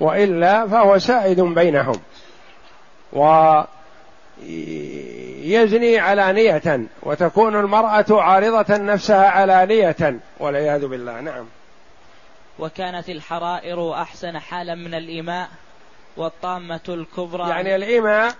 [0.00, 2.00] وإلا فهو سائد بينهم.
[4.42, 11.20] ويزني علانية وتكون المرأة عارضة نفسها علانية والعياذ بالله.
[11.20, 11.46] نعم.
[12.58, 15.48] وكانت الحرائر أحسن حالا من الإماء
[16.16, 17.48] والطامة الكبرى.
[17.48, 18.34] يعني الإماء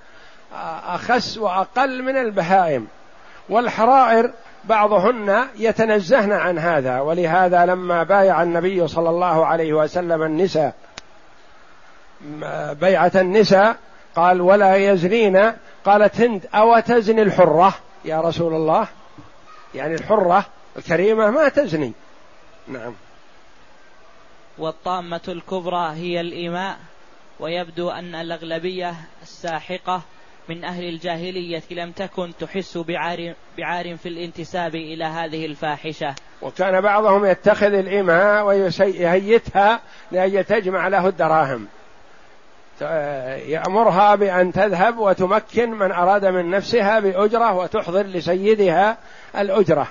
[0.86, 2.86] أخس وأقل من البهائم
[3.49, 4.32] والحرائر
[4.64, 7.01] بعضهن يتنزهن عن هذا.
[7.01, 10.74] ولهذا لما بايع النبي صلى الله عليه وسلم النساء
[12.80, 13.76] بيعة النساء
[14.16, 15.53] قال ولا يزنين
[15.85, 17.74] قالت هند أو تزني الحرة؟
[18.05, 18.89] يا رسول الله.
[19.74, 21.93] يعني الحرة الكريمة ما تزني.
[22.68, 22.95] نعم.
[24.59, 26.78] والطامة الكبرى هي الإيماء
[27.41, 30.03] ويبدو أن الأغلبية الساحقة
[30.49, 36.14] من أهل الجاهلية لم تكن تحس بعار, بعار في الانتساب إلى هذه الفاحشة.
[36.43, 39.80] وكان بعضهم يتخذ الإماء ويهيتها
[40.12, 41.68] لأجل تجمع له الدراهم.
[42.81, 48.99] يأمرها بأن تذهب وتمكن من أراد من نفسها بأجرة وتحضر لسيدها
[49.39, 49.89] الأجرة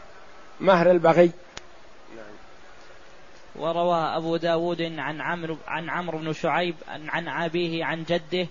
[0.59, 1.31] مهر البغي.
[3.55, 6.75] وروى أبو داود عن عمرو عن عمرو بن شعيب
[7.07, 8.47] عن أبيه عن جده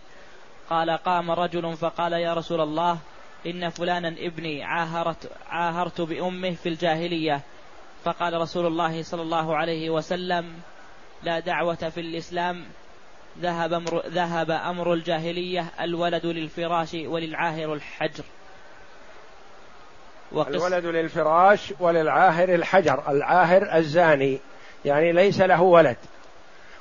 [0.70, 2.98] قال قام رجل فقال يا رسول الله
[3.46, 7.40] إن فلانا ابني عاهرت, عاهرت بأمه في الجاهلية.
[8.04, 10.52] فقال رسول الله صلى الله عليه وسلم
[11.22, 12.64] لا دعوة في الإسلام
[13.40, 18.24] ذهب أمر, ذهب أمر الجاهلية الولد للفراش وللعاهر الحجر.
[20.32, 24.38] الولد للفراش وللعاهر الحجر العاهر الزاني
[24.84, 25.96] يعني ليس له ولد.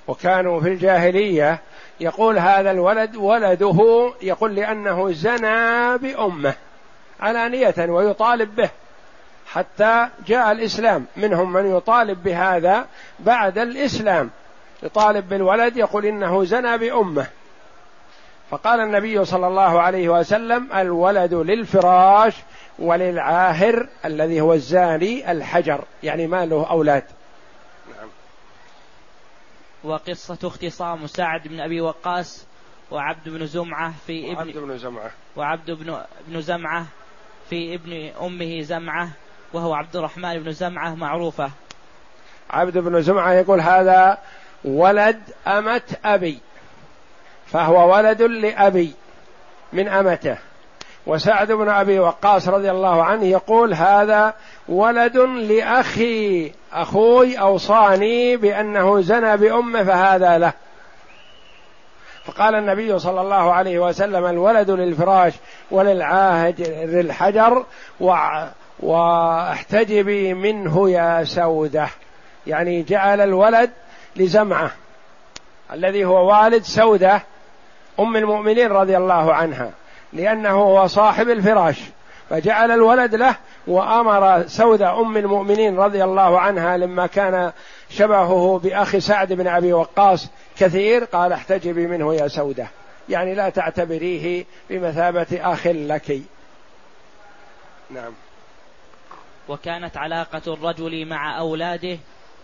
[0.07, 1.59] وكانوا في الجاهلية
[1.99, 6.53] يقول هذا الولد ولده يقول لأنه زنى بأمه
[7.19, 8.69] علانية ويطالب به
[9.47, 11.05] حتى جاء الإسلام.
[11.17, 12.85] منهم من يطالب بهذا
[13.19, 14.29] بعد الإسلام.
[14.83, 17.27] يطالب بالولد يقول إنه زنى بأمه.
[18.49, 22.33] فقال النبي صلى الله عليه وسلم الولد للفراش
[22.79, 27.03] وللعاهر الذي هو الزاني الحجر يعني ما له أولاد.
[29.83, 32.45] وقصة اختصام سعد بن أبي وقاص
[32.91, 35.11] وعبد بن زمعة في ابن وعبد بن زمعة.
[35.35, 36.85] وعبد بن بن زمعة
[37.49, 39.09] في ابن أمه زمعة
[39.53, 41.51] وهو عبد الرحمن بن زمعة معروفة.
[42.49, 44.17] عبد بن زمعة يقول هذا
[44.65, 46.39] ولد أمة أبي
[47.45, 48.93] فهو ولد لأبي
[49.73, 50.37] من أمته.
[51.05, 54.33] وسعد بن أبي وقاص رضي الله عنه يقول هذا
[54.69, 60.53] ولد لأخي أخوي أوصاني بأنه زنى بأمه فهذا له.
[62.25, 65.33] فقال النبي صلى الله عليه وسلم الولد للفراش
[65.71, 67.65] وللعاهد للحجر
[68.79, 71.87] واحتجبي منه يا سودة.
[72.47, 73.71] يعني جعل الولد
[74.15, 74.71] لزمعه
[75.73, 77.23] الذي هو والد سودة
[77.99, 79.71] أم المؤمنين رضي الله عنها
[80.13, 81.81] لأنه هو صاحب الفراش
[82.29, 83.35] فجعل الولد له
[83.67, 87.51] وأمر سودة أم المؤمنين رضي الله عنها لما كان
[87.89, 92.67] شبهه بأخي سعد بن أبي وقاص كثير قال احتجبي منه يا سودة.
[93.09, 96.21] يعني لا تعتبريه بمثابة أخ لك.
[97.89, 98.13] نعم.
[99.49, 101.97] وكانت علاقة الرجل مع أولاده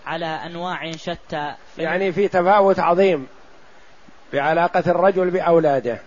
[0.08, 1.54] على أنواع شتى.
[1.78, 3.28] يعني في تفاوت عظيم
[4.34, 6.00] بعلاقة الرجل بأولاده.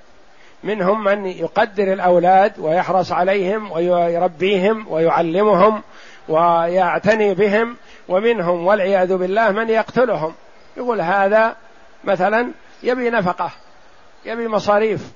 [0.64, 5.82] منهم من يقدر الأولاد ويحرص عليهم ويربيهم ويعلمهم
[6.28, 7.76] ويعتني بهم
[8.08, 10.34] ومنهم والعياذ بالله من يقتلهم.
[10.76, 11.56] يقول هذا
[12.04, 13.50] مثلا يبي نفقة
[14.24, 15.12] يبي مصاريف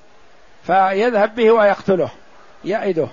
[0.63, 2.09] فيذهب به ويقتله
[2.65, 3.07] يعده.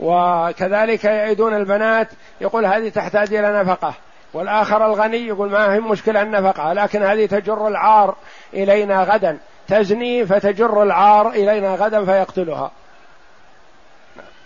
[0.00, 2.08] وكذلك يعدون البنات
[2.40, 3.94] يقول هذه تحتاج إلى نفقة.
[4.34, 8.14] والآخر الغني يقول ما هي مشكلة النفقة لكن هذه تجر العار
[8.54, 9.38] إلينا غدا.
[9.68, 12.70] تزني فتجر العار إلينا غدا فيقتلها.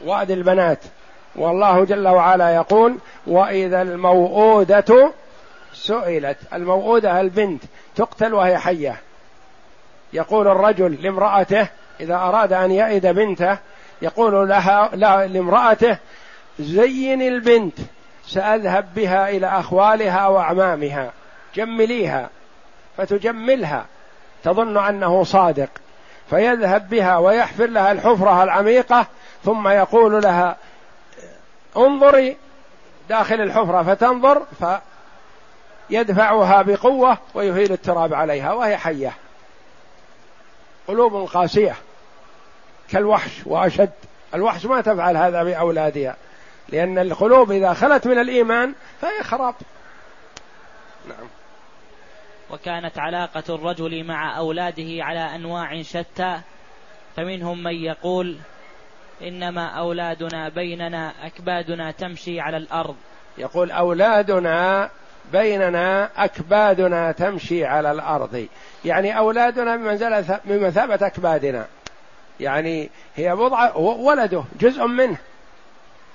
[0.05, 0.79] وعد البنات.
[1.37, 5.13] والله جل وعلا يقول وإذا الموءوده
[5.73, 6.39] سئلت.
[6.53, 7.63] الموءوده البنت
[7.97, 9.01] تقتل وهي حية.
[10.13, 11.69] يقول الرجل لامرأته
[12.01, 13.59] إذا أراد أن يئد بنته
[14.03, 15.99] يقول لها لا لامرأته
[16.59, 17.79] زين البنت.
[18.27, 21.13] سأذهب بها إلى أخوالها وأعمامها
[21.55, 22.31] جمليها
[22.97, 23.87] فتجملها
[24.45, 25.69] تظن أنه صادق
[26.31, 29.07] فيذهب بها ويحفر لها الحفرة العميقة
[29.45, 30.57] ثم يقول لها
[31.77, 32.37] انظري
[33.09, 34.43] داخل الحفرة فتنظر
[35.91, 39.13] فيدفعها بقوة ويهيل التراب عليها وهي حية.
[40.89, 41.75] قلوب قاسية
[42.91, 43.91] كالوحش وأشد.
[44.35, 46.17] الوحش ما تفعل هذا بأولادها.
[46.69, 49.55] لأن القلوب إذا خلت من الإيمان فهي خراب.
[51.09, 51.29] نعم.
[52.51, 56.41] وكانت علاقة الرجل مع أولاده على أنواع شتى
[57.17, 58.37] فمنهم من يقول
[59.23, 62.97] إنما أولادنا بيننا أكبادنا تمشي على الأرض.
[63.39, 64.91] يقول أولادنا
[65.33, 68.47] بيننا أكبادنا تمشي على الأرض.
[68.85, 71.67] يعني أولادنا بمنزلة بمثابة أكبادنا.
[72.41, 75.19] يعني هي بضعة ولده جزء منه.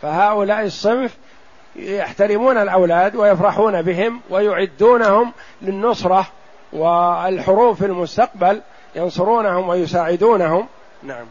[0.01, 1.17] فهؤلاء الصنف
[1.75, 6.27] يحترمون الأولاد ويفرحون بهم ويعدونهم للنصرة
[6.73, 8.61] والحروب في المستقبل
[8.95, 10.67] ينصرونهم ويساعدونهم.
[11.03, 11.25] نعم.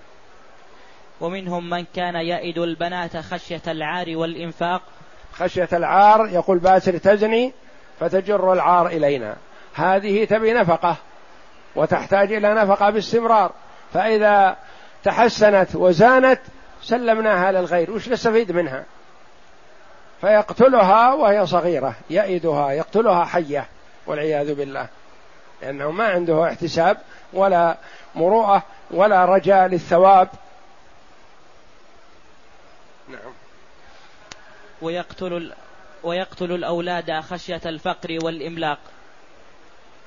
[1.20, 4.82] ومنهم من كان يئد البنات خشية العار والإنفاق.
[5.32, 7.52] خشية العار يقول باسر تزني
[8.00, 9.36] فتجر العار إلينا.
[9.74, 10.96] هذه تبي نفقة
[11.76, 13.52] وتحتاج إلى نفقة باستمرار.
[13.94, 14.56] فإذا
[15.04, 16.40] تحسنت وزانت
[16.82, 18.84] سلمناها للغير وش نستفيد منها؟
[20.20, 23.68] فيقتلها وهي صغيرة يئدها يقتلها حية
[24.06, 24.88] والعياذ بالله.
[25.62, 26.98] لأنه ما عنده احتساب
[27.32, 27.76] ولا
[28.14, 30.28] مروءة ولا رجاء للثواب.
[33.08, 33.32] نعم.
[34.82, 35.52] ويقتل
[36.02, 38.78] ويقتل الأولاد خشية الفقر والإملاق.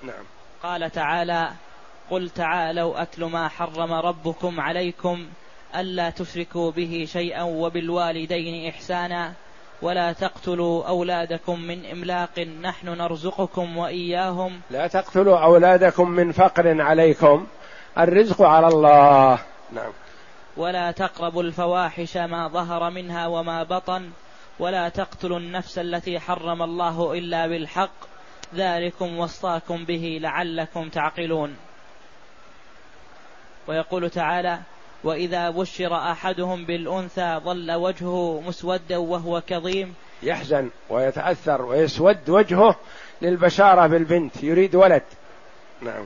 [0.04, 0.24] نعم.
[0.64, 1.52] قال تعالى
[2.10, 5.28] قل تعالوا أتل ما حرم ربكم عليكم
[5.76, 9.34] ألا تشركوا به شيئا وبالوالدين إحسانا
[9.82, 14.62] ولا تقتلوا أولادكم من إملاق نحن نرزقكم وإياهم.
[14.72, 17.48] لا تقتلوا أولادكم من فقر عليكم.
[17.98, 19.40] الرزق على الله.
[19.72, 19.92] نعم.
[20.58, 24.10] ولا تقربوا الفواحش ما ظهر منها وما بطن.
[24.60, 28.14] ولا تقتلوا النفس التي حرم الله إلا بالحق.
[28.56, 31.56] ذلكم وصاكم به لعلكم تعقلون.
[33.68, 34.60] ويقول تعالى
[35.04, 39.94] وإذا بشر أحدهم بالأنثى ظل وجهه مسودا وهو كظيم.
[40.24, 42.76] يحزن ويتأثر ويسود وجهه
[43.22, 45.04] للبشارة بالبنت يريد ولد.
[45.82, 46.06] نعم.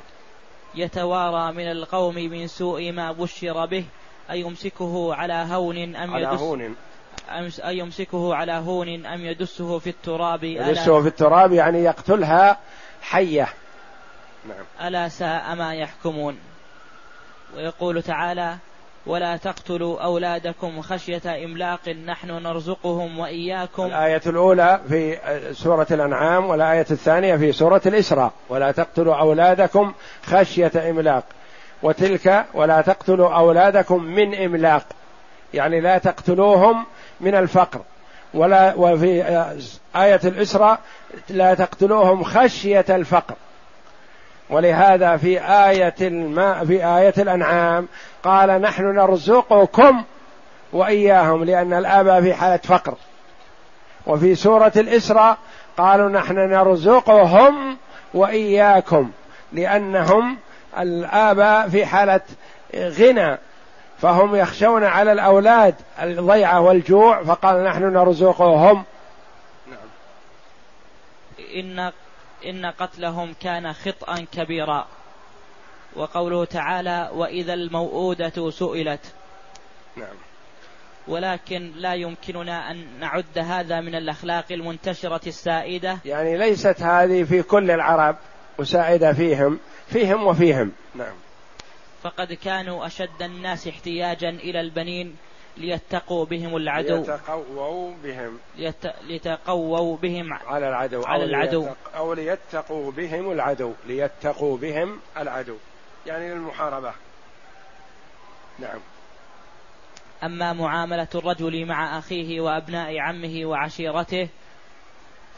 [0.75, 3.85] يتوارى من القوم من سوء ما بشر به
[4.31, 6.75] أيمسكه على هون أم على يدس هون.
[7.65, 12.57] أيمسكه على هون أم يدسه في التراب؟ يدسه في التراب يعني يقتلها
[13.01, 13.47] حية.
[14.47, 14.87] نعم.
[14.87, 16.37] ألا ساء ما يحكمون.
[17.55, 18.57] ويقول تعالى
[19.07, 23.85] ولا تقتلوا أولادكم خشية إملاق نحن نرزقهم وإياكم.
[23.85, 25.17] الآية الأولى في
[25.53, 28.31] سورة الأنعام والآية الثانية في سورة الإسراء.
[28.49, 29.93] ولا تقتلوا أولادكم
[30.25, 31.23] خشية إملاق.
[31.83, 34.83] وتلك ولا تقتلوا أولادكم من إملاق.
[35.53, 36.85] يعني لا تقتلوهم
[37.21, 37.81] من الفقر.
[38.33, 39.21] ولا وفي
[39.95, 40.79] آية الإسراء
[41.29, 43.35] لا تقتلوهم خشية الفقر.
[44.49, 47.87] ولهذا في آية الماء في آية الأنعام
[48.23, 50.03] قال نحن نرزقكم
[50.73, 52.93] وإياهم لأن الآباء في حالة فقر.
[54.07, 55.37] وفي سورة الإسراء
[55.77, 57.77] قالوا نحن نرزقهم
[58.13, 59.11] وإياكم
[59.53, 60.37] لأنهم
[60.79, 62.21] الآباء في حالة
[62.75, 63.37] غنى
[63.97, 68.83] فهم يخشون على الأولاد الضيعة والجوع فقال نحن نرزقهم.
[69.67, 69.77] نعم.
[71.55, 71.91] إن
[72.45, 74.87] إن قتلهم كان خطأ كبيرا.
[75.95, 79.13] وقوله تعالى وإذا الموءودة سئلت.
[79.95, 80.15] نعم.
[81.07, 85.97] ولكن لا يمكننا أن نعد هذا من الأخلاق المنتشرة السائدة.
[86.05, 88.15] يعني ليست هذه في كل العرب
[88.57, 90.71] وسائدة فيهم فيهم وفيهم.
[90.95, 91.13] نعم.
[92.03, 95.15] فقد كانوا أشد الناس احتياجا إلى البنين
[95.57, 96.95] ليتقوا بهم العدو.
[96.97, 98.39] ليتقووا بهم.
[98.57, 98.85] ليت...
[99.07, 101.03] ليتقووا بهم على العدو.
[101.05, 101.61] على أو العدو.
[101.61, 101.95] ليتق...
[101.95, 103.73] أو ليتقوا بهم العدو.
[103.87, 105.55] ليتقوا بهم العدو.
[106.05, 106.93] يعني للمحاربة.
[108.59, 108.79] نعم.
[110.23, 114.27] أما معاملة الرجل مع أخيه وأبناء عمه وعشيرته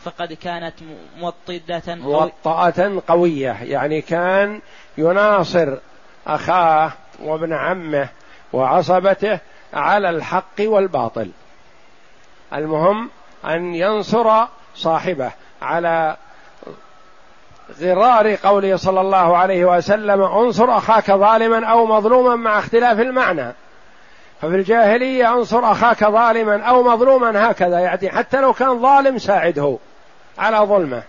[0.03, 0.76] فقد كانت
[1.17, 3.63] موطدة موطأة قوية.
[3.63, 4.61] يعني كان
[4.97, 5.78] يناصر
[6.28, 8.09] أخاه وابن عمه
[8.53, 9.39] وعصبته
[9.74, 11.32] على الحق والباطل.
[12.53, 13.09] المهم
[13.45, 14.45] أن ينصر
[14.76, 16.17] صاحبه على
[17.82, 23.53] غرار قوله صلى الله عليه وسلم انصر أخاك ظالما أو مظلوما مع اختلاف المعنى.
[24.41, 29.78] ففي الجاهلية انصر أخاك ظالما أو مظلوما هكذا يعني حتى لو كان ظالم ساعده
[30.38, 31.03] على ظلمه.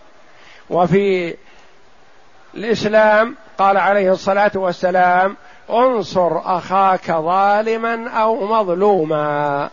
[0.70, 1.34] وفي
[2.54, 5.36] الإسلام قال عليه الصلاة والسلام
[5.70, 9.70] انصر أخاك ظالما أو مظلوما.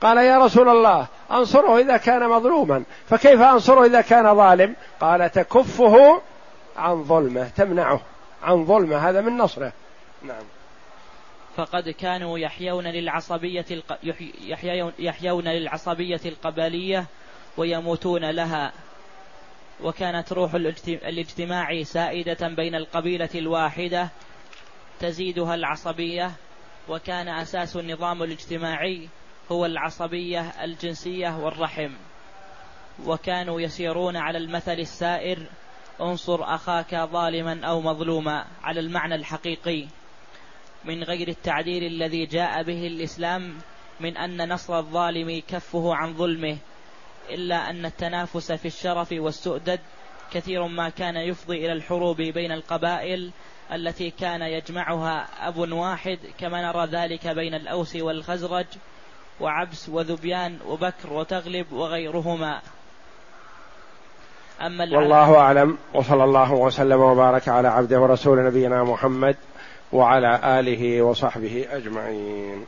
[0.00, 2.84] قال يا رسول الله أنصره إذا كان مظلوما.
[3.08, 6.22] فكيف أنصره إذا كان ظالم؟ قال تكفه
[6.76, 8.00] عن ظلمه تمنعه
[8.42, 9.72] عن ظلمه هذا من نصره.
[10.22, 10.42] نعم.
[11.56, 13.98] فقد كانوا يحيون للعصبية الق...
[14.40, 14.92] يحيون...
[14.98, 17.04] يحيون للعصبية القبلية
[17.56, 18.72] ويموتون لها.
[19.84, 20.54] وكانت روح
[20.88, 24.08] الاجتماع سائدة بين القبيلة الواحدة
[25.00, 26.32] تزيدها العصبية
[26.88, 29.08] وكان أساس النظام الاجتماعي
[29.52, 31.90] هو العصبية الجنسية والرحم.
[33.06, 35.38] وكانوا يسيرون على المثل السائر
[36.00, 39.86] انصر أخاك ظالما أو مظلوما على المعنى الحقيقي.
[40.84, 43.58] من غير التعديل الذي جاء به الإسلام
[44.00, 46.56] من أن نصر الظالم كفه عن ظلمه
[47.30, 49.80] إلا أن التنافس في الشرف والسؤدد
[50.32, 53.30] كثير ما كان يفضي إلى الحروب بين القبائل
[53.72, 58.66] التي كان يجمعها أب واحد كما نرى ذلك بين الأوس والخزرج
[59.40, 62.60] وعبس وذبيان وبكر وتغلب وغيرهما.
[64.60, 69.36] أما والله أعلم وصلى الله وسلم وبارك على عبده ورسول نبينا محمد
[69.92, 72.66] وعلى آله وصحبه أجمعين.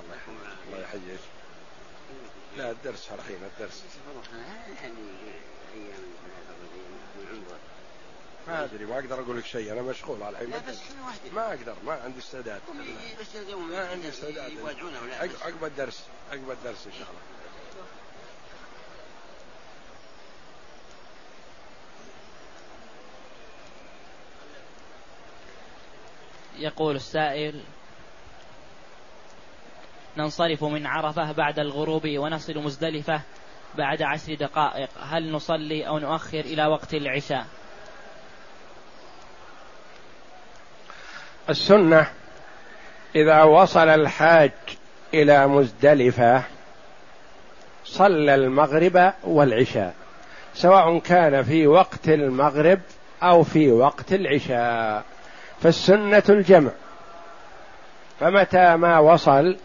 [0.00, 1.20] الله يحييك
[2.56, 3.82] لا الدرس شرحينا الدرس.
[8.48, 10.50] ما أدري ما أقدر أقول لك شيء أنا مشغول على الحين.
[11.34, 12.60] ما أقدر ما عندي استعداد.
[13.70, 14.52] ما عندي استعداد.
[15.42, 17.20] عقب الدرس عقب الدرس إن شاء الله.
[26.58, 27.64] يقول السائل
[30.16, 33.20] ننصرف من عرفة بعد الغروب ونصل مزدلفة
[33.78, 34.88] بعد عشر دقائق.
[35.00, 37.46] هل نصلي أو نؤخر إلى وقت العشاء؟
[41.50, 42.10] السنة
[43.16, 44.52] إذا وصل الحاج
[45.14, 46.42] إلى مزدلفة
[47.84, 49.94] صلى المغرب والعشاء
[50.54, 52.80] سواء كان في وقت المغرب
[53.22, 55.04] أو في وقت العشاء.
[55.60, 56.70] فالسنة الجمع.
[58.20, 59.56] فمتى ما وصل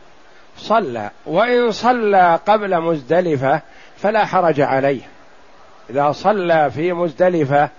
[0.59, 3.61] صلى وإن صلى قبل مزدلفة
[3.97, 5.01] فلا حرج عليه.
[5.89, 7.69] إذا صلى في مزدلفة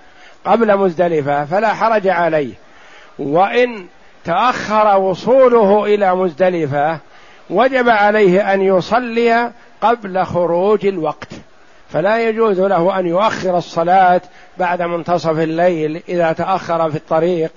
[0.45, 2.55] قبل مزدلفة فلا حرج عليه.
[3.19, 3.87] وإن
[4.25, 6.99] تأخر وصوله إلى مزدلفة
[7.51, 11.33] وجب عليه أن يصلي قبل خروج الوقت.
[11.89, 14.21] فلا يجوز له أن يؤخر الصلاة
[14.59, 17.53] بعد منتصف الليل إذا تأخر في الطريق.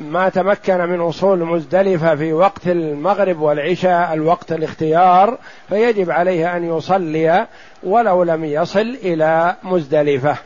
[0.00, 5.38] وما تمكن من وصول مزدلفة في وقت المغرب والعشاء الوقت الاختيار
[5.68, 7.46] فيجب عليه أن يصلي
[7.82, 10.36] ولو لم يصل إلى مزدلفة.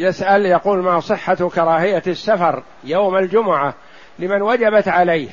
[0.00, 3.74] يسأل يقول ما صحة كراهية السفر يوم الجمعة
[4.18, 5.28] لمن وجبت عليه؟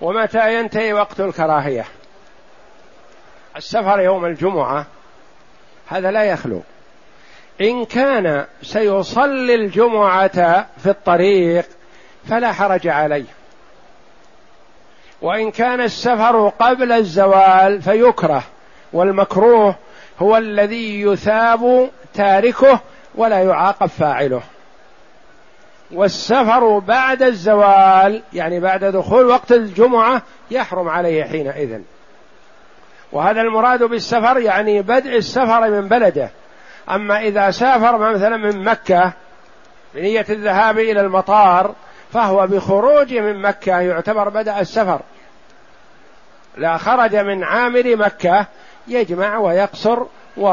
[0.00, 1.84] ومتى ينتهي وقت الكراهية؟
[3.56, 4.86] السفر يوم الجمعة
[5.86, 6.62] هذا لا يخلو.
[7.60, 11.64] إن كان سيصلي الجمعة في الطريق
[12.28, 13.24] فلا حرج عليه.
[15.22, 18.42] وإن كان السفر قبل الزوال فيكره
[18.92, 19.76] والمكروه
[20.18, 22.80] هو الذي يثاب تاركه
[23.18, 24.42] ولا يعاقب فاعله.
[25.90, 31.80] والسفر بعد الزوال يعني بعد دخول وقت الجمعة يحرم عليه حينئذ.
[33.12, 36.30] وهذا المراد بالسفر يعني بدء السفر من بلده.
[36.90, 39.12] أما إذا سافر مثلا من مكة
[39.94, 41.74] بنية الذهاب إلى المطار
[42.12, 45.00] فهو بخروج من مكة يعتبر بدأ السفر.
[46.56, 48.46] لا خرج من عامر مكة
[48.88, 50.02] يجمع ويقصر
[50.36, 50.48] و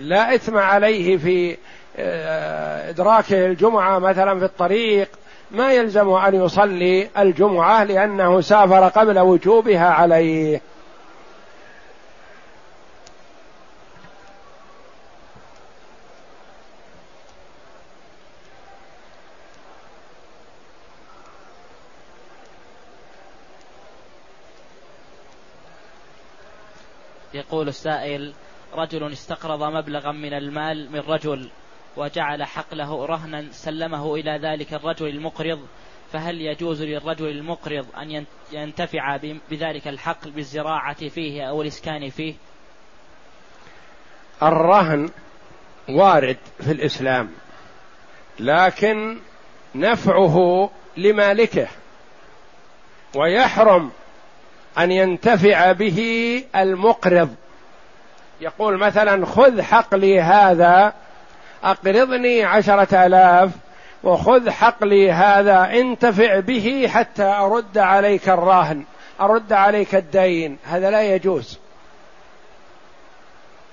[0.00, 1.56] لا إثم عليه في
[1.96, 5.08] آه، إدراكه الجمعة مثلا في الطريق.
[5.50, 10.60] ما يلزم أن يصلي الجمعة لأنه سافر قبل وجوبها عليه.
[27.34, 28.32] يقول السائل
[28.74, 31.50] رجل استقرض مبلغا من المال من رجل
[31.96, 35.60] وجعل حقله رهنا سلمه إلى ذلك الرجل المقرض
[36.12, 39.16] فهل يجوز للرجل المقرض أن ينتفع
[39.50, 42.34] بذلك الحقل بالزراعة فيه أو الإسكان فيه؟
[44.42, 45.10] الرهن
[45.88, 47.30] وارد في الإسلام
[48.40, 49.18] لكن
[49.74, 51.68] نفعه لمالكه
[53.16, 53.90] ويحرم
[54.78, 55.98] أن ينتفع به
[56.56, 57.34] المقرض.
[58.42, 60.92] يقول مثلا خذ حقلي هذا
[61.64, 63.50] أقرضني عشرة آلاف
[64.02, 68.84] وخذ حقلي هذا انتفع به حتى أرد عليك الراهن
[69.20, 70.58] أرد عليك الدين.
[70.64, 71.58] هذا لا يجوز.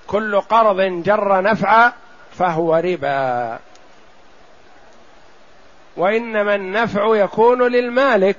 [0.08, 1.94] كل قرض جر نفعا
[2.32, 3.60] فهو ربا.
[5.98, 8.38] وإنما النفع يكون للمالك.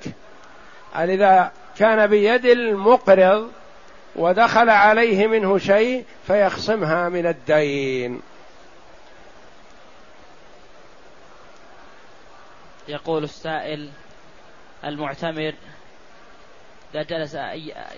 [0.96, 3.50] إذا كان بيد المقرض
[4.16, 8.20] ودخل عليه منه شيء فيخصمها من الدين
[12.88, 13.90] يقول السائل
[14.84, 15.54] المعتمر
[16.94, 17.34] إذا جلس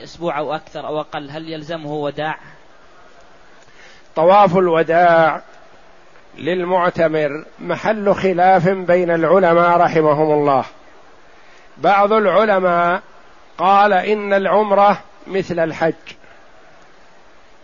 [0.03, 2.39] أسبوع أو أكثر أو أقل هل يلزمه وداع؟
[4.17, 5.43] طواف الوداع
[6.39, 10.65] للمعتمر محل خلاف بين العلماء رحمهم الله
[11.79, 13.03] بعض العلماء
[13.59, 15.95] قال إن العمرة مثل الحج.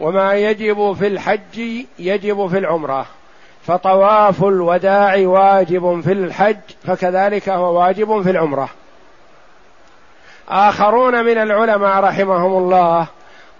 [0.01, 1.59] وما يجب في الحج
[1.99, 3.07] يجب في العمرة.
[3.67, 8.69] فطواف الوداع واجب في الحج فكذلك هو واجب في العمرة.
[10.49, 13.07] آخرون من العلماء رحمهم الله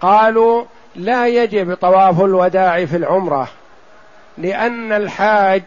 [0.01, 0.63] قالوا
[0.95, 3.47] لا يجب طواف الوداع في العمرة
[4.37, 5.63] لأن الحاج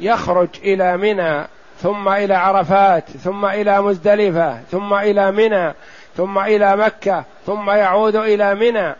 [0.00, 1.46] يخرج إلى منى
[1.82, 5.74] ثم إلى عرفات ثم إلى مزدلفة ثم إلى منى
[6.16, 8.94] ثم إلى مكة ثم يعود إلى منى.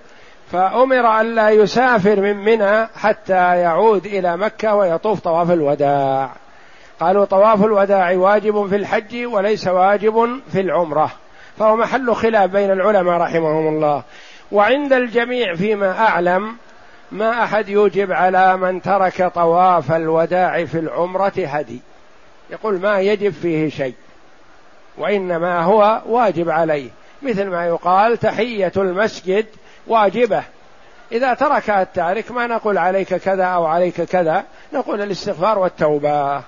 [0.52, 6.30] فأمر أن لا يسافر من منى حتى يعود إلى مكة ويطوف طواف الوداع.
[7.00, 11.10] قالوا طواف الوداع واجب في الحج وليس واجب في العمرة.
[11.58, 14.02] فهو محل خلاف بين العلماء رحمهم الله.
[14.52, 16.56] وعند الجميع فيما أعلم
[17.12, 21.80] ما أحد يوجب على من ترك طواف الوداع في العمرة هدي.
[22.50, 23.94] يقول ما يجب فيه شيء
[24.98, 26.90] وإنما هو واجب عليه.
[27.26, 29.46] مثل ما يقال تحية المسجد
[29.86, 30.44] واجبة
[31.12, 36.42] إذا تركها التارك ما نقول عليك كذا أو عليك كذا نقول الاستغفار والتوبة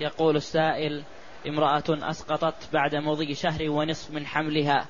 [0.00, 1.02] يقول السائل
[1.48, 4.86] امرأة أسقطت بعد مضي شهر ونصف من حملها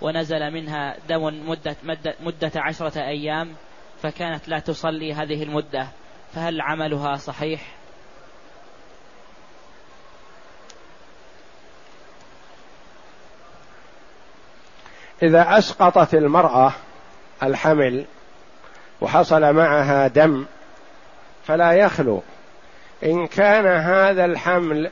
[0.00, 3.54] ونزل منها دم مدة, مدة, مدة عشرة أيام
[4.02, 5.86] فكانت لا تصلي هذه المدة
[6.32, 7.81] فهل عملها صحيح؟
[15.22, 16.72] إذا أسقطت المرأة
[17.42, 18.04] الحمل
[19.00, 20.44] وحصل معها دم
[21.46, 22.22] فلا يخلو.
[23.04, 24.90] إن كان هذا الحمل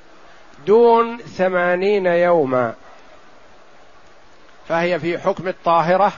[0.66, 2.74] دون ثمانين يوما
[4.68, 6.12] فهي في حكم الطاهرة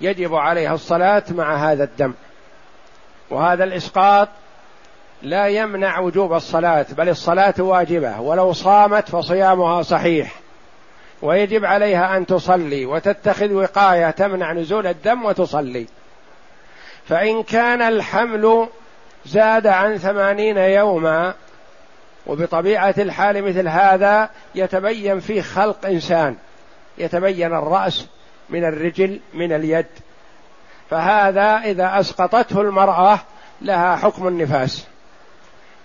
[0.00, 2.12] يجب عليها الصلاة مع هذا الدم.
[3.30, 4.28] وهذا الإسقاط
[5.22, 10.43] لا يمنع وجوب الصلاة بل الصلاة واجبة ولو صامت فصيامها صحيح.
[11.24, 15.86] ويجب عليها أن تصلي وتتخذ وقاية تمنع نزول الدم وتصلي.
[17.08, 18.68] فإن كان الحمل
[19.26, 21.34] زاد عن ثمانين يوما
[22.26, 26.36] وبطبيعة الحال مثل هذا يتبين فيه خلق إنسان
[26.98, 28.06] يتبين الرأس
[28.50, 29.86] من الرجل من اليد.
[30.90, 33.18] فهذا إذا أسقطته المرأة
[33.62, 34.86] لها حكم النفاس.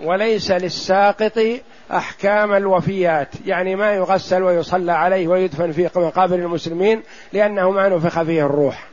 [0.01, 1.39] وليس للساقط
[1.91, 8.45] أحكام الوفيات يعني ما يغسل ويصلى عليه ويدفن في مقابر المسلمين لأنه ما نفخ فيه
[8.45, 8.87] الروح.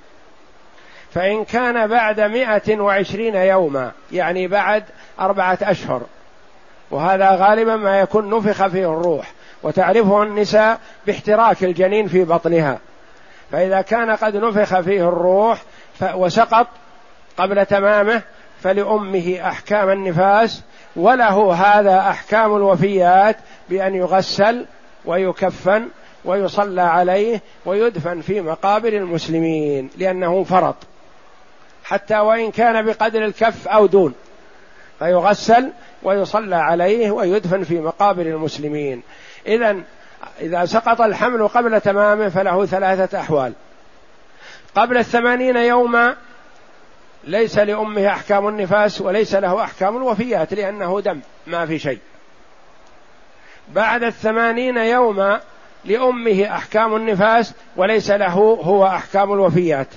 [1.10, 4.84] فإن كان بعد مئة وعشرين يوما يعني بعد
[5.20, 6.02] أربعة أشهر
[6.90, 9.32] وهذا غالبا ما يكون نفخ فيه الروح.
[9.62, 12.78] وتعرفه النساء باحتراك الجنين في بطنها.
[13.52, 15.62] فإذا كان قد نفخ فيه الروح
[16.14, 16.66] وسقط
[17.36, 18.22] قبل تمامه
[18.62, 20.62] فلأمه أحكام النفاس
[20.96, 23.36] وله هذا أحكام الوفيات
[23.68, 24.66] بأن يغسل
[25.04, 25.88] ويكفن
[26.24, 30.76] ويصلى عليه ويدفن في مقابر المسلمين لأنه فرط.
[31.84, 34.14] حتى وإن كان بقدر الكف أو دون.
[34.98, 35.70] فيغسل
[36.02, 39.02] ويصلى عليه ويدفن في مقابر المسلمين.
[39.46, 39.76] إذا
[40.40, 43.52] إذا سقط الحمل قبل تمامه فله ثلاثة أحوال.
[44.74, 46.16] قبل الثمانين يوما
[47.26, 51.98] ليس لأمه أحكام النفاس وليس له أحكام الوفيات لأنه دم ما في شيء.
[53.68, 55.40] بعد الثمانين يوما
[55.84, 59.88] لأمه أحكام النفاس وليس له هو أحكام الوفيات.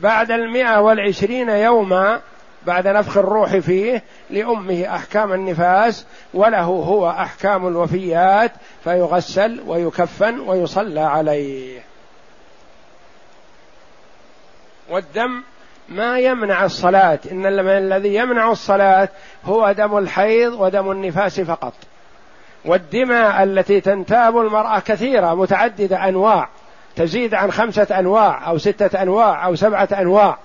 [0.00, 2.20] بعد المئة والعشرين يوما
[2.66, 8.52] بعد نفخ الروح فيه لأمه أحكام النفاس وله هو أحكام الوفيات
[8.84, 11.80] فيغسل ويكفن ويصلى عليه.
[14.90, 15.42] والدم
[15.88, 17.18] ما يمنع الصلاة.
[17.32, 19.08] إن الذي يمنع الصلاة
[19.44, 21.72] هو دم الحيض ودم النفاس فقط.
[22.64, 26.48] والدماء التي تنتاب المرأة كثيرة متعددة أنواع.
[26.96, 30.38] تزيد عن خمسة أنواع أو ستة أنواع أو سبعة أنواع.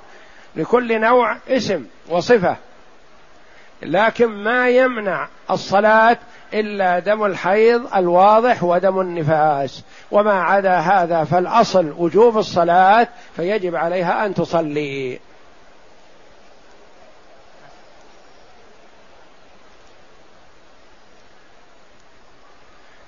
[0.55, 2.55] لكل نوع اسم وصفة.
[3.81, 6.17] لكن ما يمنع الصلاة
[6.53, 9.83] إلا دم الحيض الواضح ودم النفاس.
[10.11, 15.19] وما عدا هذا فالأصل وجوب الصلاة فيجب عليها أن تصلي.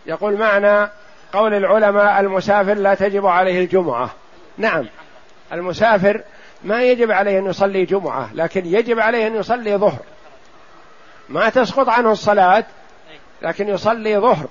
[0.06, 0.89] يقول معنى
[1.34, 4.10] قول العلماء المسافر لا تجب عليه الجمعة.
[4.58, 4.86] نعم
[5.54, 6.22] المسافر
[6.64, 9.99] ما يجب عليه أن يصلي جمعة لكن يجب عليه أن يصلي ظهر.
[11.30, 12.64] ما تسقط عنه الصلاة
[13.41, 14.45] لكن يصلي ظهر.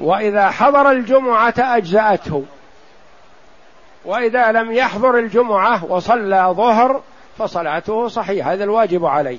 [0.00, 2.44] وإذا حضر الجمعة أجزأته.
[4.04, 7.02] وإذا لم يحضر الجمعة وصلى ظهر
[7.38, 9.38] فصلاته صحيحة هذا الواجب عليه.